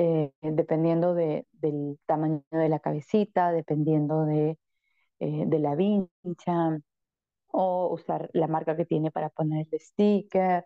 [0.00, 4.56] eh, dependiendo del tamaño de la cabecita, dependiendo de,
[5.18, 6.78] eh, de la vincha,
[7.48, 10.64] o usar la marca que tiene para poner el sticker,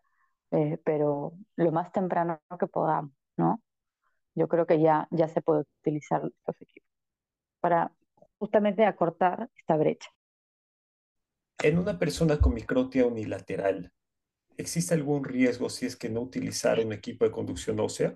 [0.51, 3.63] eh, pero lo más temprano que podamos, ¿no?
[4.35, 6.91] Yo creo que ya, ya se puede utilizar estos equipos
[7.61, 7.91] para
[8.39, 10.11] justamente acortar esta brecha.
[11.63, 13.93] En una persona con microtia unilateral,
[14.59, 18.15] ¿existe algún riesgo si es que no utilizar un equipo de conducción ósea?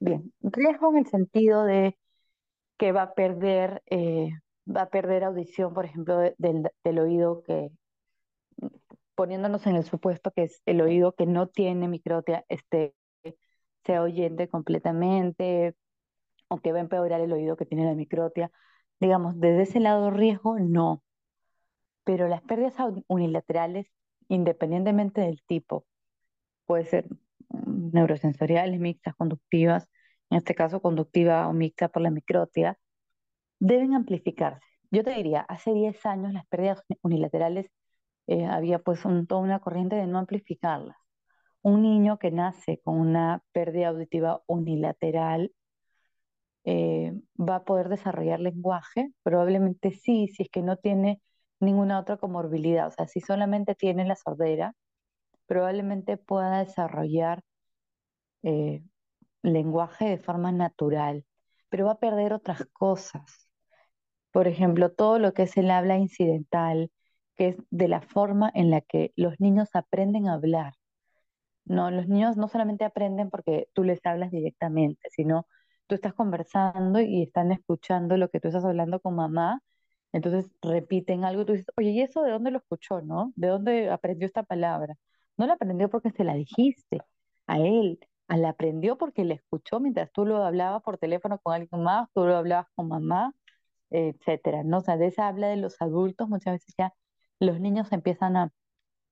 [0.00, 1.96] Bien, riesgo en el sentido de
[2.78, 4.30] que va a perder, eh,
[4.68, 7.70] va a perder audición, por ejemplo, del, oído que,
[9.14, 12.94] poniéndonos en el supuesto que es el oído que no tiene microtia, este,
[13.84, 15.74] sea oyente completamente,
[16.48, 18.50] o que va a empeorar el oído que tiene la microtia.
[19.00, 21.02] Digamos, desde ese lado riesgo, no.
[22.04, 22.74] Pero las pérdidas
[23.08, 23.86] unilaterales,
[24.28, 25.86] independientemente del tipo,
[26.66, 27.06] puede ser
[27.50, 29.88] neurosensoriales mixtas conductivas,
[30.30, 32.78] en este caso conductiva o mixta por la microtia,
[33.60, 34.66] deben amplificarse.
[34.90, 37.70] Yo te diría, hace 10 años las pérdidas unilaterales
[38.26, 40.96] eh, había pues toda una corriente de no amplificarlas.
[41.62, 45.52] Un niño que nace con una pérdida auditiva unilateral
[46.64, 51.20] eh, va a poder desarrollar lenguaje, probablemente sí, si es que no tiene
[51.60, 54.74] ninguna otra comorbilidad, o sea, si solamente tiene la sordera,
[55.48, 57.44] probablemente pueda desarrollar
[58.42, 58.82] eh,
[59.42, 61.24] lenguaje de forma natural,
[61.68, 63.48] pero va a perder otras cosas.
[64.32, 66.90] Por ejemplo, todo lo que es el habla incidental,
[67.36, 70.74] que es de la forma en la que los niños aprenden a hablar.
[71.64, 75.46] No, los niños no solamente aprenden porque tú les hablas directamente, sino
[75.86, 79.62] tú estás conversando y están escuchando lo que tú estás hablando con mamá,
[80.12, 83.32] entonces repiten algo, tú dices, oye, ¿y eso de dónde lo escuchó, no?
[83.36, 84.94] ¿De dónde aprendió esta palabra?
[85.38, 87.00] No la aprendió porque se la dijiste
[87.46, 87.98] a él,
[88.28, 92.24] la aprendió porque la escuchó mientras tú lo hablabas por teléfono con alguien más, tú
[92.26, 93.32] lo hablabas con mamá,
[93.90, 94.78] etcétera, ¿no?
[94.78, 96.94] O sea, de esa habla de los adultos, muchas veces ya
[97.40, 98.52] los niños empiezan a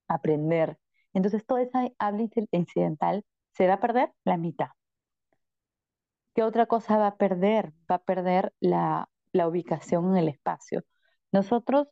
[0.09, 0.79] aprender.
[1.15, 4.69] Entonces, toda esa habla incidental se va a perder la mitad.
[6.35, 7.73] ¿Qué otra cosa va a perder?
[7.91, 10.83] Va a perder la, la ubicación en el espacio.
[11.33, 11.89] Nosotros,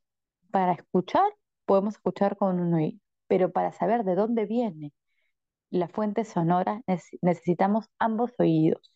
[0.51, 1.33] para escuchar,
[1.66, 4.93] podemos escuchar con un oído, pero para saber de dónde viene
[5.71, 6.83] la fuente sonora,
[7.23, 8.93] necesitamos ambos oídos.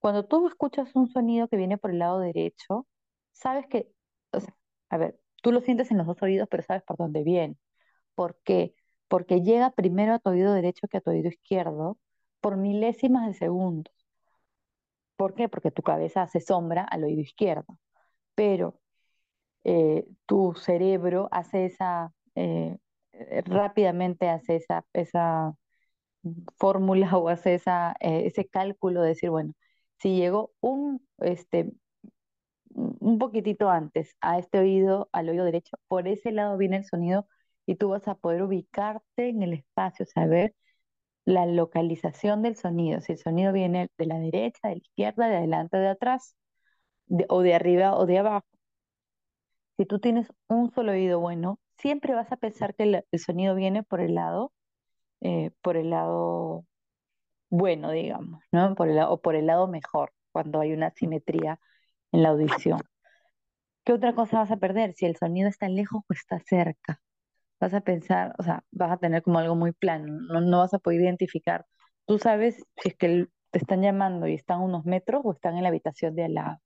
[0.00, 2.86] Cuando tú escuchas un sonido que viene por el lado derecho,
[3.32, 3.92] sabes que,
[4.90, 7.56] a ver, tú lo sientes en los dos oídos, pero sabes por dónde viene.
[8.14, 8.74] ¿Por qué?
[9.08, 11.98] Porque llega primero a tu oído derecho que a tu oído izquierdo
[12.40, 13.94] por milésimas de segundos.
[15.16, 15.48] ¿Por qué?
[15.48, 17.78] Porque tu cabeza hace sombra al oído izquierdo,
[18.34, 18.80] pero
[19.64, 22.78] eh, tu cerebro hace esa, eh,
[23.46, 25.54] rápidamente hace esa, esa
[26.58, 29.52] fórmula o hace esa, ese cálculo de decir, bueno,
[29.98, 31.72] si llegó un, este,
[32.70, 37.26] un poquitito antes a este oído, al oído derecho, por ese lado viene el sonido
[37.66, 40.54] y tú vas a poder ubicarte en el espacio, saber
[41.26, 45.36] la localización del sonido, si el sonido viene de la derecha, de la izquierda, de
[45.38, 46.36] adelante, de atrás,
[47.28, 48.46] o de arriba o de abajo.
[49.78, 53.82] Si tú tienes un solo oído bueno, siempre vas a pensar que el, sonido viene
[53.82, 54.52] por el lado,
[55.20, 56.66] eh, por el lado
[57.50, 58.74] bueno, digamos, ¿no?
[58.74, 61.60] Por el, o por el lado mejor, cuando hay una simetría
[62.12, 62.80] en la audición.
[63.84, 64.94] ¿Qué otra cosa vas a perder?
[64.94, 67.00] Si el sonido está lejos o está cerca.
[67.60, 70.74] Vas a pensar, o sea, vas a tener como algo muy plano, no, no vas
[70.74, 71.66] a poder identificar.
[72.06, 75.62] Tú sabes si es que te están llamando y están unos metros o están en
[75.64, 76.58] la habitación de al lado.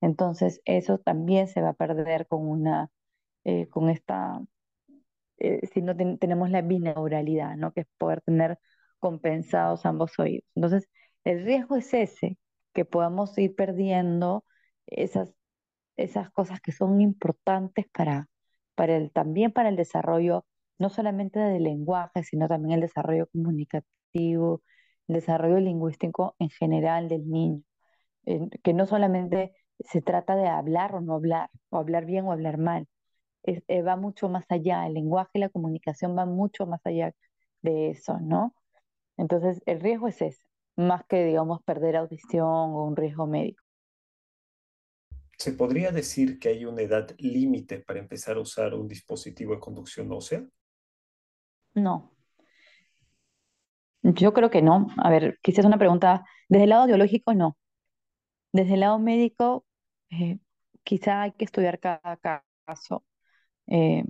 [0.00, 2.90] Entonces, eso también se va a perder con una,
[3.48, 4.42] eh, con esta,
[5.38, 7.72] eh, si no tenemos la binauralidad, ¿no?
[7.72, 8.58] Que es poder tener
[8.98, 10.44] compensados ambos oídos.
[10.54, 10.88] Entonces,
[11.24, 12.38] el riesgo es ese,
[12.74, 14.44] que podamos ir perdiendo
[14.86, 15.32] esas,
[15.96, 18.28] esas cosas que son importantes para,
[18.74, 20.44] para el, también para el desarrollo,
[20.78, 24.62] no solamente del lenguaje, sino también el desarrollo comunicativo,
[25.08, 27.62] el desarrollo lingüístico en general del niño,
[28.62, 32.58] que no solamente se trata de hablar o no hablar, o hablar bien o hablar
[32.58, 32.86] mal,
[33.44, 37.14] eh, va mucho más allá, el lenguaje y la comunicación van mucho más allá
[37.62, 38.54] de eso, ¿no?
[39.16, 40.46] Entonces, el riesgo es ese,
[40.76, 43.62] más que, digamos, perder audición o un riesgo médico.
[45.38, 49.60] ¿Se podría decir que hay una edad límite para empezar a usar un dispositivo de
[49.60, 50.44] conducción ósea?
[51.74, 52.12] No.
[54.02, 54.88] Yo creo que no.
[54.96, 56.24] A ver, quizás una pregunta.
[56.48, 57.56] Desde el lado biológico, no.
[58.52, 59.64] Desde el lado médico,
[60.10, 60.38] eh,
[60.82, 62.18] quizá hay que estudiar cada
[62.66, 63.04] caso,
[63.68, 64.04] eh,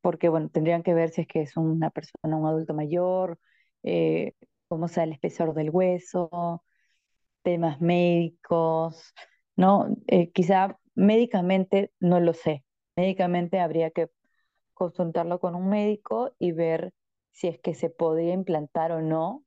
[0.00, 3.38] porque bueno, tendrían que ver si es que es una persona, un adulto mayor,
[3.82, 4.34] eh,
[4.68, 6.64] cómo sea el espesor del hueso,
[7.42, 9.14] temas médicos,
[9.56, 9.88] ¿no?
[10.08, 12.64] Eh, quizá médicamente no lo sé.
[12.96, 14.10] Médicamente habría que
[14.74, 16.94] consultarlo con un médico y ver
[17.32, 19.44] si es que se podría implantar o no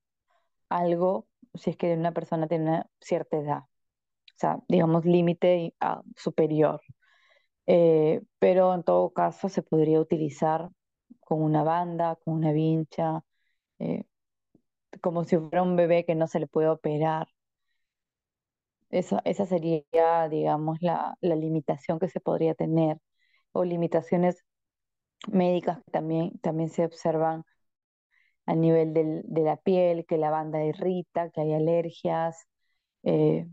[0.69, 6.01] algo, si es que una persona tiene una cierta edad, o sea, digamos, límite ah,
[6.17, 6.81] superior.
[7.67, 10.69] Eh, pero en todo caso se podría utilizar
[11.21, 13.23] con una banda, con una vincha,
[13.79, 14.05] eh,
[15.01, 17.27] como si fuera un bebé que no se le puede operar.
[18.89, 19.83] Esa, esa sería,
[20.29, 22.97] digamos, la, la limitación que se podría tener,
[23.53, 24.43] o limitaciones
[25.31, 27.43] médicas que también, también se observan
[28.45, 32.47] a nivel del, de la piel, que la banda irrita, que hay alergias,
[33.03, 33.47] eh,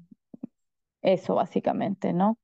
[1.02, 2.38] eso básicamente, ¿no?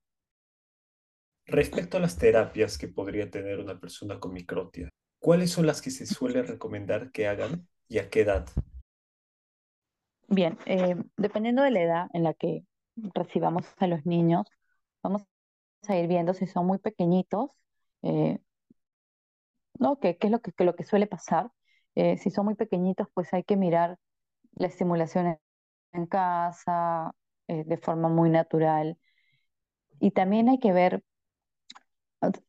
[1.51, 5.90] Respecto a las terapias que podría tener una persona con microtia, ¿cuáles son las que
[5.90, 8.46] se suele recomendar que hagan y a qué edad?
[10.28, 12.64] Bien, eh, dependiendo de la edad en la que
[13.14, 14.46] recibamos a los niños,
[15.03, 15.22] vamos
[15.88, 17.49] a ir viendo si son muy pequeñitos,
[18.03, 18.38] eh,
[19.78, 19.99] ¿no?
[20.01, 21.51] ¿Qué, es lo que, lo que suele pasar?
[21.94, 23.99] Eh, si son muy pequeñitos, pues hay que mirar
[24.57, 25.38] la estimulación
[25.92, 27.12] en casa,
[27.46, 28.99] de forma muy natural.
[30.01, 31.03] Y también hay que ver,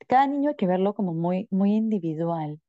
[0.07, 2.59] cada niño hay que verlo como muy, muy individual,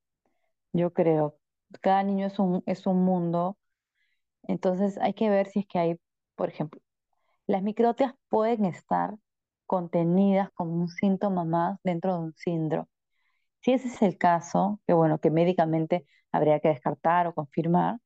[0.73, 1.37] yo creo.
[1.81, 3.59] Cada niño es un, es un mundo
[4.45, 6.01] entonces hay que ver si es que hay,
[6.35, 6.81] por ejemplo,
[7.47, 9.17] las microtias pueden estar
[9.67, 12.89] contenidas como un síntoma más dentro de un síndrome.
[13.63, 17.99] Si ese es el caso, que bueno, que médicamente habría que descartar o confirmar,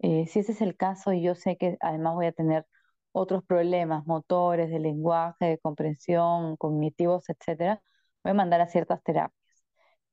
[0.00, 2.66] eh, si ese es el caso y yo sé que además voy a tener
[3.12, 7.82] otros problemas motores, de lenguaje, de comprensión, cognitivos, etcétera,
[8.24, 9.34] voy a mandar a ciertas terapias.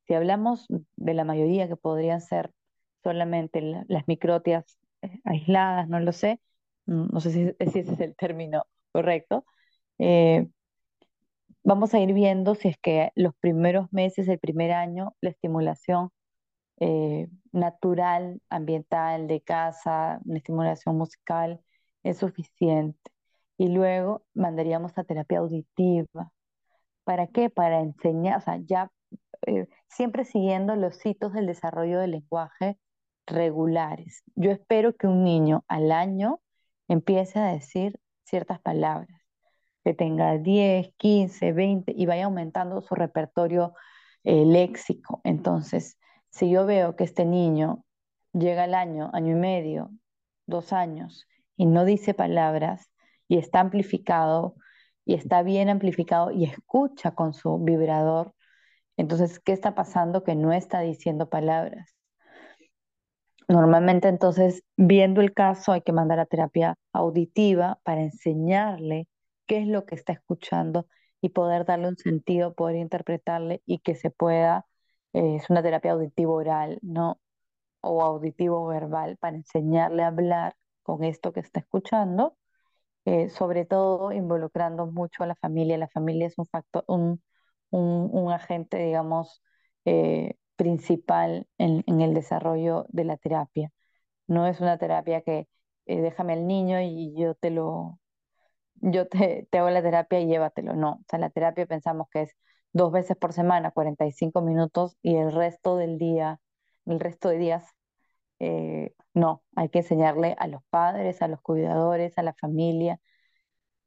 [0.07, 2.51] Si hablamos de la mayoría que podrían ser
[3.03, 6.41] solamente las microtias eh, aisladas, no lo sé,
[6.85, 9.45] mm, no sé si, ese es el término correcto,
[9.99, 10.47] eh,
[11.63, 16.09] vamos a ir viendo si es que los primeros meses, el primer año, la estimulación
[16.79, 21.61] eh, natural, ambiental, de casa, una estimulación musical
[22.03, 23.11] es suficiente.
[23.57, 26.31] Y luego mandaríamos a terapia auditiva.
[27.07, 27.49] ¿Para qué?
[27.49, 28.91] Para enseñar, o sea, ya
[29.45, 32.77] eh, siempre siguiendo los hitos del desarrollo del lenguaje
[33.25, 34.23] regulares.
[34.35, 36.41] Yo espero que un niño al año
[36.89, 39.21] empiece a decir ciertas palabras,
[39.85, 43.73] que tenga 10, 15, 20 y vaya aumentando su repertorio
[44.25, 45.21] eh, léxico.
[45.23, 45.97] Entonces,
[46.29, 47.85] si yo veo que este niño
[48.33, 49.91] llega al año, año y medio,
[50.45, 52.91] dos años, y no dice palabras,
[53.29, 54.55] y está amplificado,
[55.07, 58.33] y está bien amplificado, y escucha con su vibrador,
[58.97, 61.95] entonces, ¿qué está pasando que no está diciendo palabras?
[63.47, 69.07] Normalmente entonces, viendo el caso, hay que mandar a terapia auditiva para enseñarle
[69.45, 70.87] qué es lo que está escuchando
[71.21, 74.65] y poder darle un sentido, poder interpretarle y que se pueda,
[75.13, 77.19] eh, es una terapia auditivo oral, ¿no?
[77.81, 82.35] O auditivo verbal para enseñarle a hablar con esto que está escuchando,
[83.07, 85.77] eh, sobre todo involucrando mucho a la familia.
[85.77, 87.21] La familia es un factor, un,
[87.71, 89.41] un, agente, digamos,
[89.85, 93.71] eh, principal en, el desarrollo de la terapia.
[94.27, 95.47] No es una terapia que
[95.87, 97.99] eh, déjame al niño y yo te lo,
[98.75, 100.75] yo te, hago la terapia y llévatelo.
[100.75, 102.31] No, o sea, la terapia pensamos que es
[102.73, 106.41] dos veces por semana, 45 minutos y el resto del día,
[106.85, 107.65] el resto de días,
[108.39, 112.99] eh, no, hay que enseñarle a los padres, a los cuidadores, a la familia,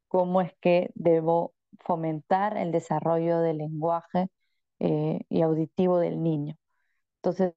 [0.07, 4.29] cómo es que debo fomentar el desarrollo del lenguaje
[4.79, 6.57] eh, y auditivo del niño.
[7.17, 7.53] Entonces,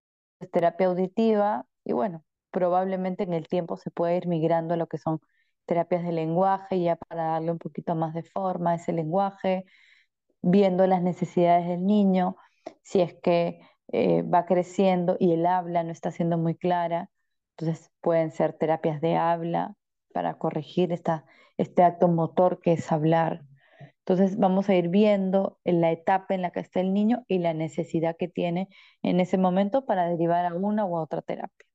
[0.53, 4.99] terapia auditiva y bueno, probablemente en el tiempo se puede ir migrando a lo que
[4.99, 5.21] son
[5.67, 9.65] terapias de lenguaje, ya para darle un poquito más de forma a ese lenguaje,
[10.43, 12.37] viendo las necesidades del niño,
[12.83, 13.61] si es que
[13.93, 17.11] eh, va creciendo y el habla no está siendo muy clara,
[17.57, 19.75] entonces pueden ser terapias de habla
[20.13, 21.25] para corregir esta,
[21.59, 23.43] este acto motor que es hablar.
[24.07, 27.39] Entonces vamos a ir viendo en la etapa en la que está el niño y
[27.39, 28.69] la necesidad que tiene
[29.03, 31.67] en ese momento para derivar a una u otra terapia.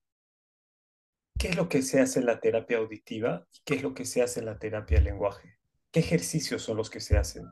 [1.39, 4.05] ¿Qué es lo que se hace en la terapia auditiva y qué es lo que
[4.05, 5.57] se hace en la terapia del lenguaje?
[5.91, 7.45] ¿Qué ejercicios son los que se hacen?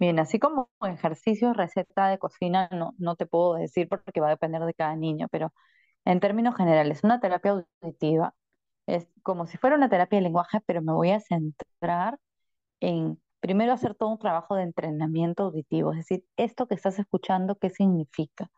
[0.00, 4.30] Bien, así como ejercicios, receta de cocina, no, no te puedo decir porque va a
[4.30, 5.54] depender de cada niño, pero
[6.06, 8.34] en términos generales, una terapia auditiva
[8.86, 12.18] es como si fuera una terapia de lenguaje, pero me voy a centrar
[12.80, 17.56] en primero hacer todo un trabajo de entrenamiento auditivo, es decir, esto que estás escuchando,
[17.58, 18.50] ¿qué significa?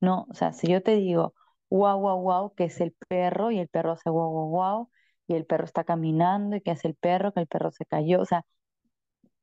[0.00, 1.34] No, o sea, si yo te digo,
[1.70, 4.90] wow, wow, wow, que es el perro y el perro hace wow, wow, wow,
[5.26, 8.20] y el perro está caminando y que hace el perro, que el perro se cayó,
[8.20, 8.44] o sea,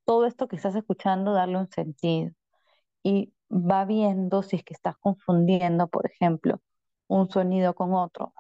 [0.06, 2.32] todo esto que estás escuchando, darle un sentido.
[3.04, 6.62] Y va viendo si es que estás confundiendo, por ejemplo,
[7.08, 8.34] un sonido con otro.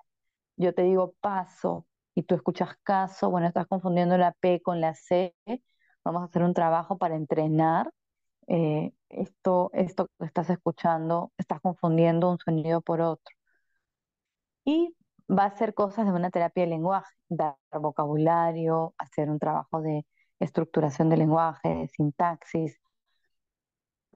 [0.57, 4.93] Yo te digo paso y tú escuchas caso, bueno, estás confundiendo la P con la
[4.95, 5.35] C,
[6.03, 7.91] Vamos a hacer un trabajo para entrenar
[8.47, 13.35] eh, esto, esto que estás escuchando, estás confundiendo un sonido por otro.
[14.65, 14.95] Y
[15.29, 20.05] va a ser cosas de una terapia de lenguaje, dar vocabulario, hacer un trabajo de
[20.41, 22.79] estructuración del lenguaje, de sintaxis.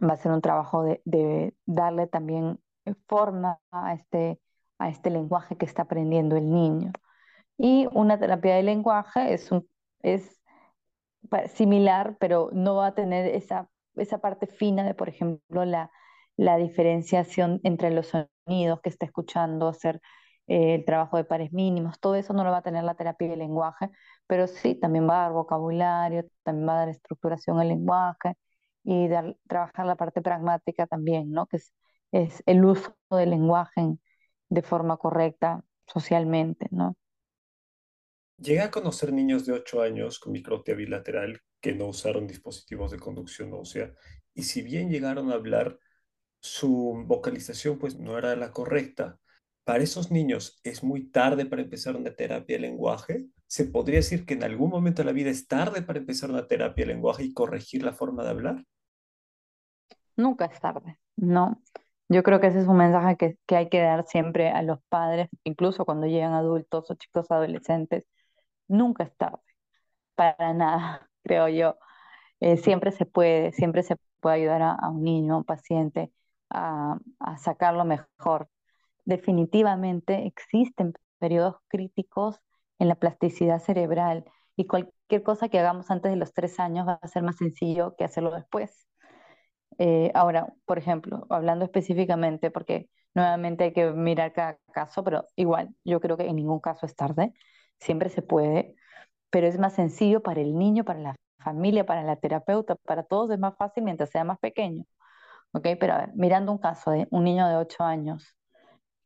[0.01, 2.59] Va a ser un trabajo de, de darle también
[3.07, 4.39] forma a este,
[4.77, 6.91] a este lenguaje que está aprendiendo el niño.
[7.57, 9.67] Y una terapia de lenguaje es, un,
[10.01, 10.41] es
[11.53, 15.91] similar, pero no va a tener esa, esa parte fina de, por ejemplo, la,
[16.37, 20.01] la diferenciación entre los sonidos que está escuchando, hacer
[20.47, 23.29] eh, el trabajo de pares mínimos, todo eso no lo va a tener la terapia
[23.29, 23.89] del lenguaje,
[24.27, 28.35] pero sí, también va a dar vocabulario, también va a dar estructuración al lenguaje
[28.83, 31.47] y dar, trabajar la parte pragmática también, ¿no?
[31.47, 31.73] Que es,
[32.11, 33.97] es el uso del lenguaje
[34.49, 36.95] de forma correcta socialmente, ¿no?
[38.37, 42.99] Llegué a conocer niños de 8 años con microtia bilateral que no usaron dispositivos de
[42.99, 43.93] conducción ósea
[44.33, 45.79] y si bien llegaron a hablar,
[46.41, 49.19] su vocalización pues no era la correcta.
[49.63, 53.25] Para esos niños es muy tarde para empezar una terapia de lenguaje.
[53.55, 56.45] ¿Se podría decir que en algún momento de la vida es tarde para empezar una
[56.45, 58.65] terapia de lenguaje y corregir la forma de hablar?
[60.17, 61.61] Nunca es tarde, ¿no?
[62.09, 64.79] Yo creo que ese es un mensaje que, que hay que dar siempre a los
[64.89, 68.05] padres, incluso cuando llegan adultos o chicos adolescentes.
[68.67, 69.39] Nunca es tarde,
[70.15, 71.77] para nada, creo yo.
[72.41, 76.11] Eh, siempre se puede, siempre se puede ayudar a, un niño, a un paciente,
[76.49, 78.49] a, a sacar lo mejor.
[79.05, 82.41] Definitivamente existen periodos críticos
[82.79, 86.99] en la plasticidad cerebral y cualquier cosa que hagamos antes de los tres años va
[87.01, 88.87] a ser más sencillo que hacerlo después.
[89.77, 95.75] Eh, ahora, por ejemplo, hablando específicamente, porque nuevamente hay que mirar cada caso, pero igual,
[95.83, 97.33] yo creo que en ningún caso es tarde,
[97.79, 98.75] siempre se puede,
[99.29, 103.31] pero es más sencillo para el niño, para la familia, para la terapeuta, para todos
[103.31, 104.85] es más fácil mientras sea más pequeño.
[105.53, 105.67] ¿Ok?
[105.79, 108.37] Pero a ver, mirando un caso de un niño de 8 años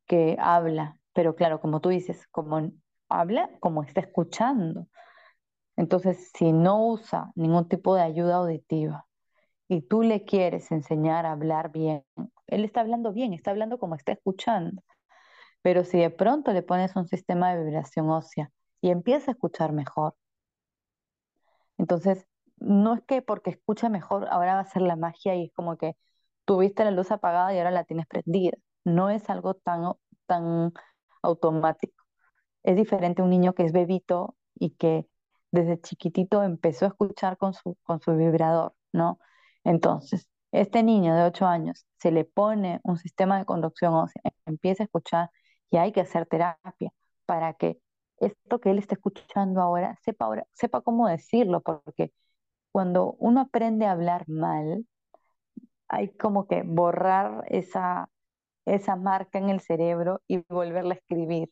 [0.08, 2.72] que habla, pero claro, como tú dices, como
[3.10, 4.88] habla, como está escuchando.
[5.78, 9.06] Entonces, si no usa ningún tipo de ayuda auditiva,
[9.70, 12.04] y tú le quieres enseñar a hablar bien,
[12.48, 14.82] él está hablando bien, está hablando como está escuchando.
[15.62, 18.52] Pero si de pronto le pones un sistema de vibración ósea
[18.82, 20.16] y empieza a escuchar mejor,
[21.78, 22.26] entonces
[22.58, 25.78] no es que porque escucha mejor ahora va a ser la magia y es como
[25.78, 25.96] que
[26.46, 28.58] tuviste la luz apagada y ahora la tienes prendida.
[28.84, 29.94] No es algo tan,
[30.26, 30.74] tan
[31.22, 31.99] automático.
[32.64, 35.08] Es diferente un niño que es bebito y que
[35.52, 39.20] desde chiquitito empezó a escuchar con su, con su vibrador, ¿no?
[39.64, 44.84] Entonces, este niño de 8 años se le pone un sistema de conducción ósea, empieza
[44.84, 45.30] a escuchar
[45.70, 46.92] y hay que hacer terapia
[47.26, 47.80] para que
[48.18, 52.12] esto que él está escuchando ahora sepa, ahora, sepa cómo decirlo, porque
[52.72, 54.86] cuando uno aprende a hablar mal,
[55.88, 58.10] hay como que borrar esa,
[58.66, 61.52] esa marca en el cerebro y volverla a escribir,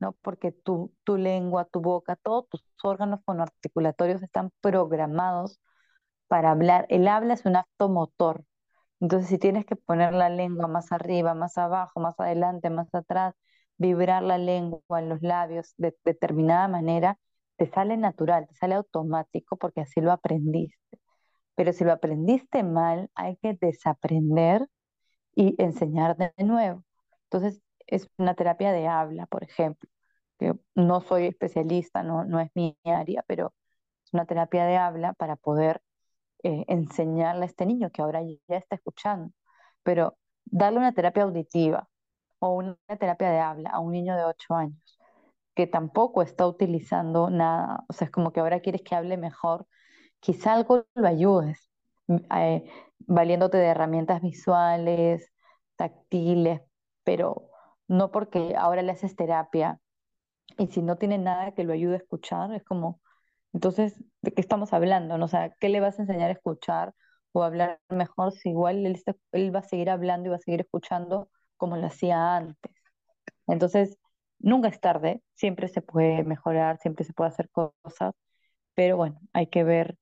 [0.00, 0.12] ¿no?
[0.22, 5.60] Porque tu, tu lengua, tu boca, todos tus órganos fonoarticulatorios están programados
[6.28, 6.86] para hablar.
[6.88, 8.44] El habla es un acto motor.
[9.00, 13.34] Entonces, si tienes que poner la lengua más arriba, más abajo, más adelante, más atrás,
[13.78, 17.18] vibrar la lengua en los labios de determinada manera,
[17.56, 20.98] te sale natural, te sale automático porque así lo aprendiste.
[21.54, 24.66] Pero si lo aprendiste mal, hay que desaprender
[25.34, 26.84] y enseñar de nuevo.
[27.24, 29.88] Entonces, es una terapia de habla, por ejemplo,
[30.38, 33.54] que no soy especialista, no, no es mi área, pero
[34.04, 35.82] es una terapia de habla para poder
[36.42, 39.32] eh, enseñarle a este niño que ahora ya está escuchando,
[39.82, 41.88] pero darle una terapia auditiva
[42.40, 44.98] o una terapia de habla a un niño de 8 años
[45.54, 49.66] que tampoco está utilizando nada, o sea, es como que ahora quieres que hable mejor,
[50.20, 51.70] quizá algo lo ayudes,
[52.08, 52.70] mm, eh,
[53.00, 55.32] valiéndote de herramientas visuales,
[55.76, 56.60] táctiles,
[57.04, 57.45] pero
[57.88, 59.80] no porque ahora le haces terapia
[60.58, 63.00] y si no tiene nada que lo ayude a escuchar, es como,
[63.52, 65.18] entonces, ¿de qué estamos hablando?
[65.18, 65.26] ¿no?
[65.26, 65.30] O
[65.60, 66.94] ¿qué le vas a enseñar a escuchar
[67.32, 70.60] o hablar mejor si igual él, él va a seguir hablando y va a seguir
[70.60, 72.72] escuchando como lo hacía antes?
[73.46, 73.98] Entonces,
[74.38, 78.14] nunca es tarde, siempre se puede mejorar, siempre se puede hacer cosas,
[78.74, 79.96] pero bueno, hay que ver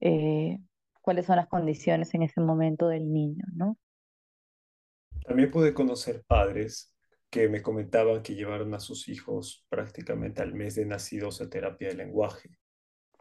[0.00, 0.58] eh,
[1.00, 3.76] cuáles son las condiciones en ese momento del niño, ¿no?
[5.24, 6.94] También pude conocer padres
[7.30, 11.88] que me comentaban que llevaron a sus hijos prácticamente al mes de nacidos a terapia
[11.88, 12.50] de lenguaje.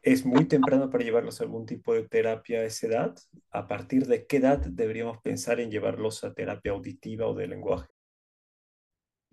[0.01, 3.15] ¿Es muy temprano para llevarlos a algún tipo de terapia a esa edad?
[3.51, 7.89] ¿A partir de qué edad deberíamos pensar en llevarlos a terapia auditiva o de lenguaje?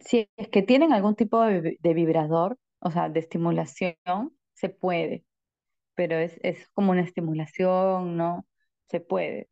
[0.01, 3.97] Si es que tienen algún tipo de, vibrador, o sea, de estimulación,
[4.53, 5.25] se puede,
[5.95, 8.47] pero es, es como una estimulación, ¿no?
[8.87, 9.49] Se puede.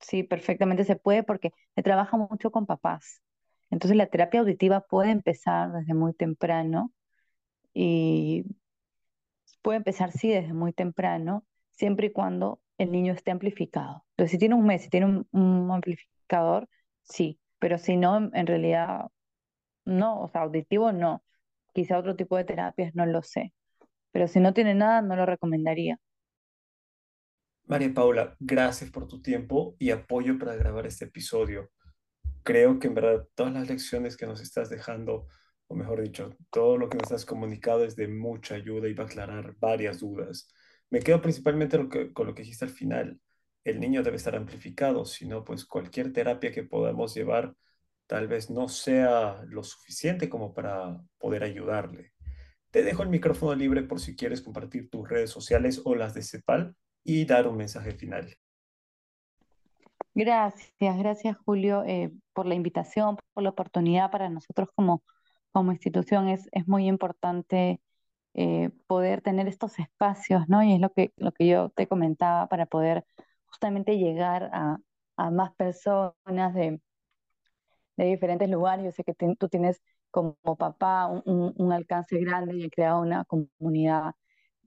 [0.00, 3.22] Sí, perfectamente se puede porque se trabaja mucho con papás.
[3.70, 6.92] Entonces la terapia auditiva puede empezar desde muy temprano
[7.72, 8.44] y
[9.62, 14.04] puede empezar, sí, desde muy temprano, siempre y cuando el niño esté amplificado.
[14.10, 16.68] Entonces, si tiene un mes, si tiene un, amplificador,
[17.02, 19.06] sí, pero si no, en realidad,
[19.84, 21.22] no, o sea, auditivo no.
[21.72, 23.52] Quizá otro tipo de terapias, no lo sé.
[24.12, 25.98] Pero si no tiene nada, no lo recomendaría.
[27.66, 31.70] María Paula, gracias por tu tiempo y apoyo para grabar este episodio.
[32.44, 35.26] Creo que en verdad todas las lecciones que nos estás dejando
[35.66, 39.04] o mejor dicho, todo lo que nos has comunicado es de mucha ayuda y va
[39.04, 40.52] a aclarar varias dudas.
[40.90, 41.78] Me quedo principalmente
[42.12, 43.20] con lo que dijiste al final.
[43.64, 47.54] El niño debe estar amplificado, si no, pues cualquier terapia que podamos llevar
[48.06, 52.12] tal vez no sea lo suficiente como para poder ayudarle.
[52.70, 56.22] Te dejo el micrófono libre por si quieres compartir tus redes sociales o las de
[56.22, 58.36] CEPAL y dar un mensaje final.
[60.14, 65.02] Gracias, gracias Julio eh, por la invitación, por la oportunidad para nosotros como
[65.52, 67.80] como institución es, es muy importante
[68.34, 70.62] eh, poder tener estos espacios, ¿no?
[70.64, 73.06] Y es lo que, lo que yo te comentaba para poder
[73.46, 74.78] justamente llegar a,
[75.16, 76.80] a más personas de,
[77.96, 78.84] de diferentes lugares.
[78.84, 84.14] Yo sé que tú tienes como papá un, alcance grande y he creado una comunidad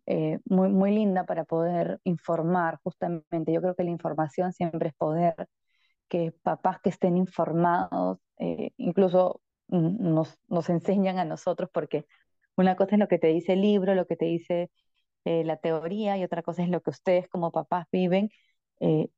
[0.08, 3.52] eh, muy, muy linda para poder informar justamente.
[3.54, 5.36] Yo creo que la información siempre es poder,
[6.10, 12.06] que papás que estén informados, eh, incluso nos, nos enseñan a nosotros, porque
[12.56, 14.72] una cosa es lo que te dice el libro, lo que te dice
[15.26, 18.30] eh, la teoría, y otra cosa es lo que ustedes como papás viven,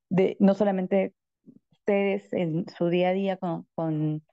[0.09, 1.13] de, no solamente
[1.71, 4.23] ustedes en su día a día con, con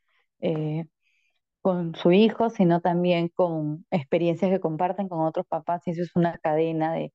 [1.66, 6.14] con su hijo, sino también con experiencias que comparten con otros papás, y eso es
[6.14, 7.12] una cadena de,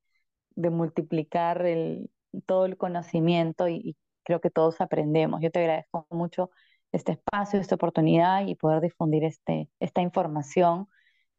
[0.58, 1.64] multiplicar
[2.46, 5.40] todo el conocimiento y, creo que todos aprendemos.
[5.42, 6.52] Yo te agradezco mucho
[6.92, 10.88] este espacio, esta oportunidad y poder difundir este, esta información.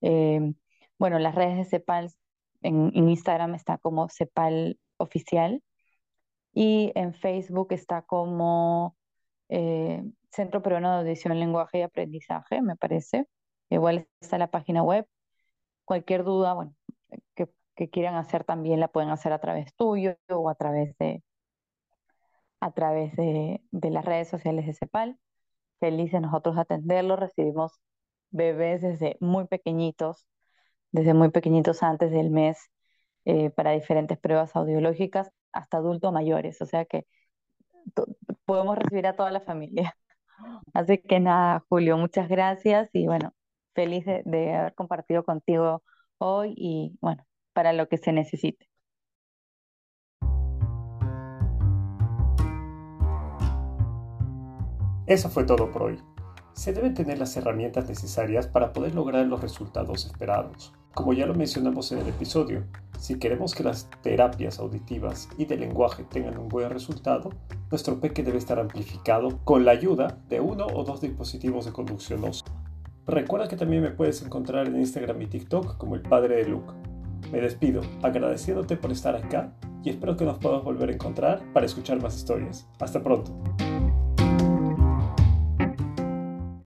[0.01, 0.55] Eh,
[0.99, 2.11] bueno, las redes de CEPAL,
[2.63, 5.63] en, Instagram está como CEPAL Oficial
[6.55, 8.97] y en Facebook está como
[9.51, 10.03] eh,
[10.33, 13.26] Centro Peruano de Audición, Lenguaje y Aprendizaje, me parece.
[13.70, 15.07] Igual está la página web.
[15.85, 16.74] Cualquier duda, bueno,
[17.35, 17.49] que,
[17.91, 21.22] quieran hacer también la pueden hacer a través tuyo o a través de
[22.61, 25.18] a través de, las redes sociales de CEPAL.
[25.80, 27.18] Felices nosotros atenderlos.
[27.18, 27.72] Recibimos
[28.30, 30.26] bebés desde muy pequeñitos,
[30.93, 32.70] desde muy pequeñitos antes del mes,
[33.24, 36.62] eh, para diferentes pruebas audiológicas, hasta adultos mayores.
[36.62, 37.07] O sea que
[38.45, 39.97] podemos recibir a toda la familia.
[40.74, 43.32] Así que nada, Julio, muchas gracias y bueno,
[43.74, 45.82] feliz de, haber compartido contigo
[46.18, 48.68] hoy y bueno, para lo que se necesite.
[55.07, 55.99] Eso fue todo por hoy.
[56.55, 60.72] Se deben tener las herramientas necesarias para poder lograr los resultados esperados.
[60.95, 62.64] Como ya lo mencionamos en el episodio,
[62.99, 67.30] si queremos que las terapias auditivas y de lenguaje tengan un buen resultado,
[67.70, 72.22] nuestro peque debe estar amplificado con la ayuda de uno o dos dispositivos de conducción
[72.24, 72.47] ósea.
[73.07, 76.72] Recuerda que también me puedes encontrar en Instagram y TikTok como el padre de Luke.
[77.32, 81.64] Me despido agradeciéndote por estar acá y espero que nos podamos volver a encontrar para
[81.64, 82.68] escuchar más historias.
[82.78, 83.32] Hasta pronto.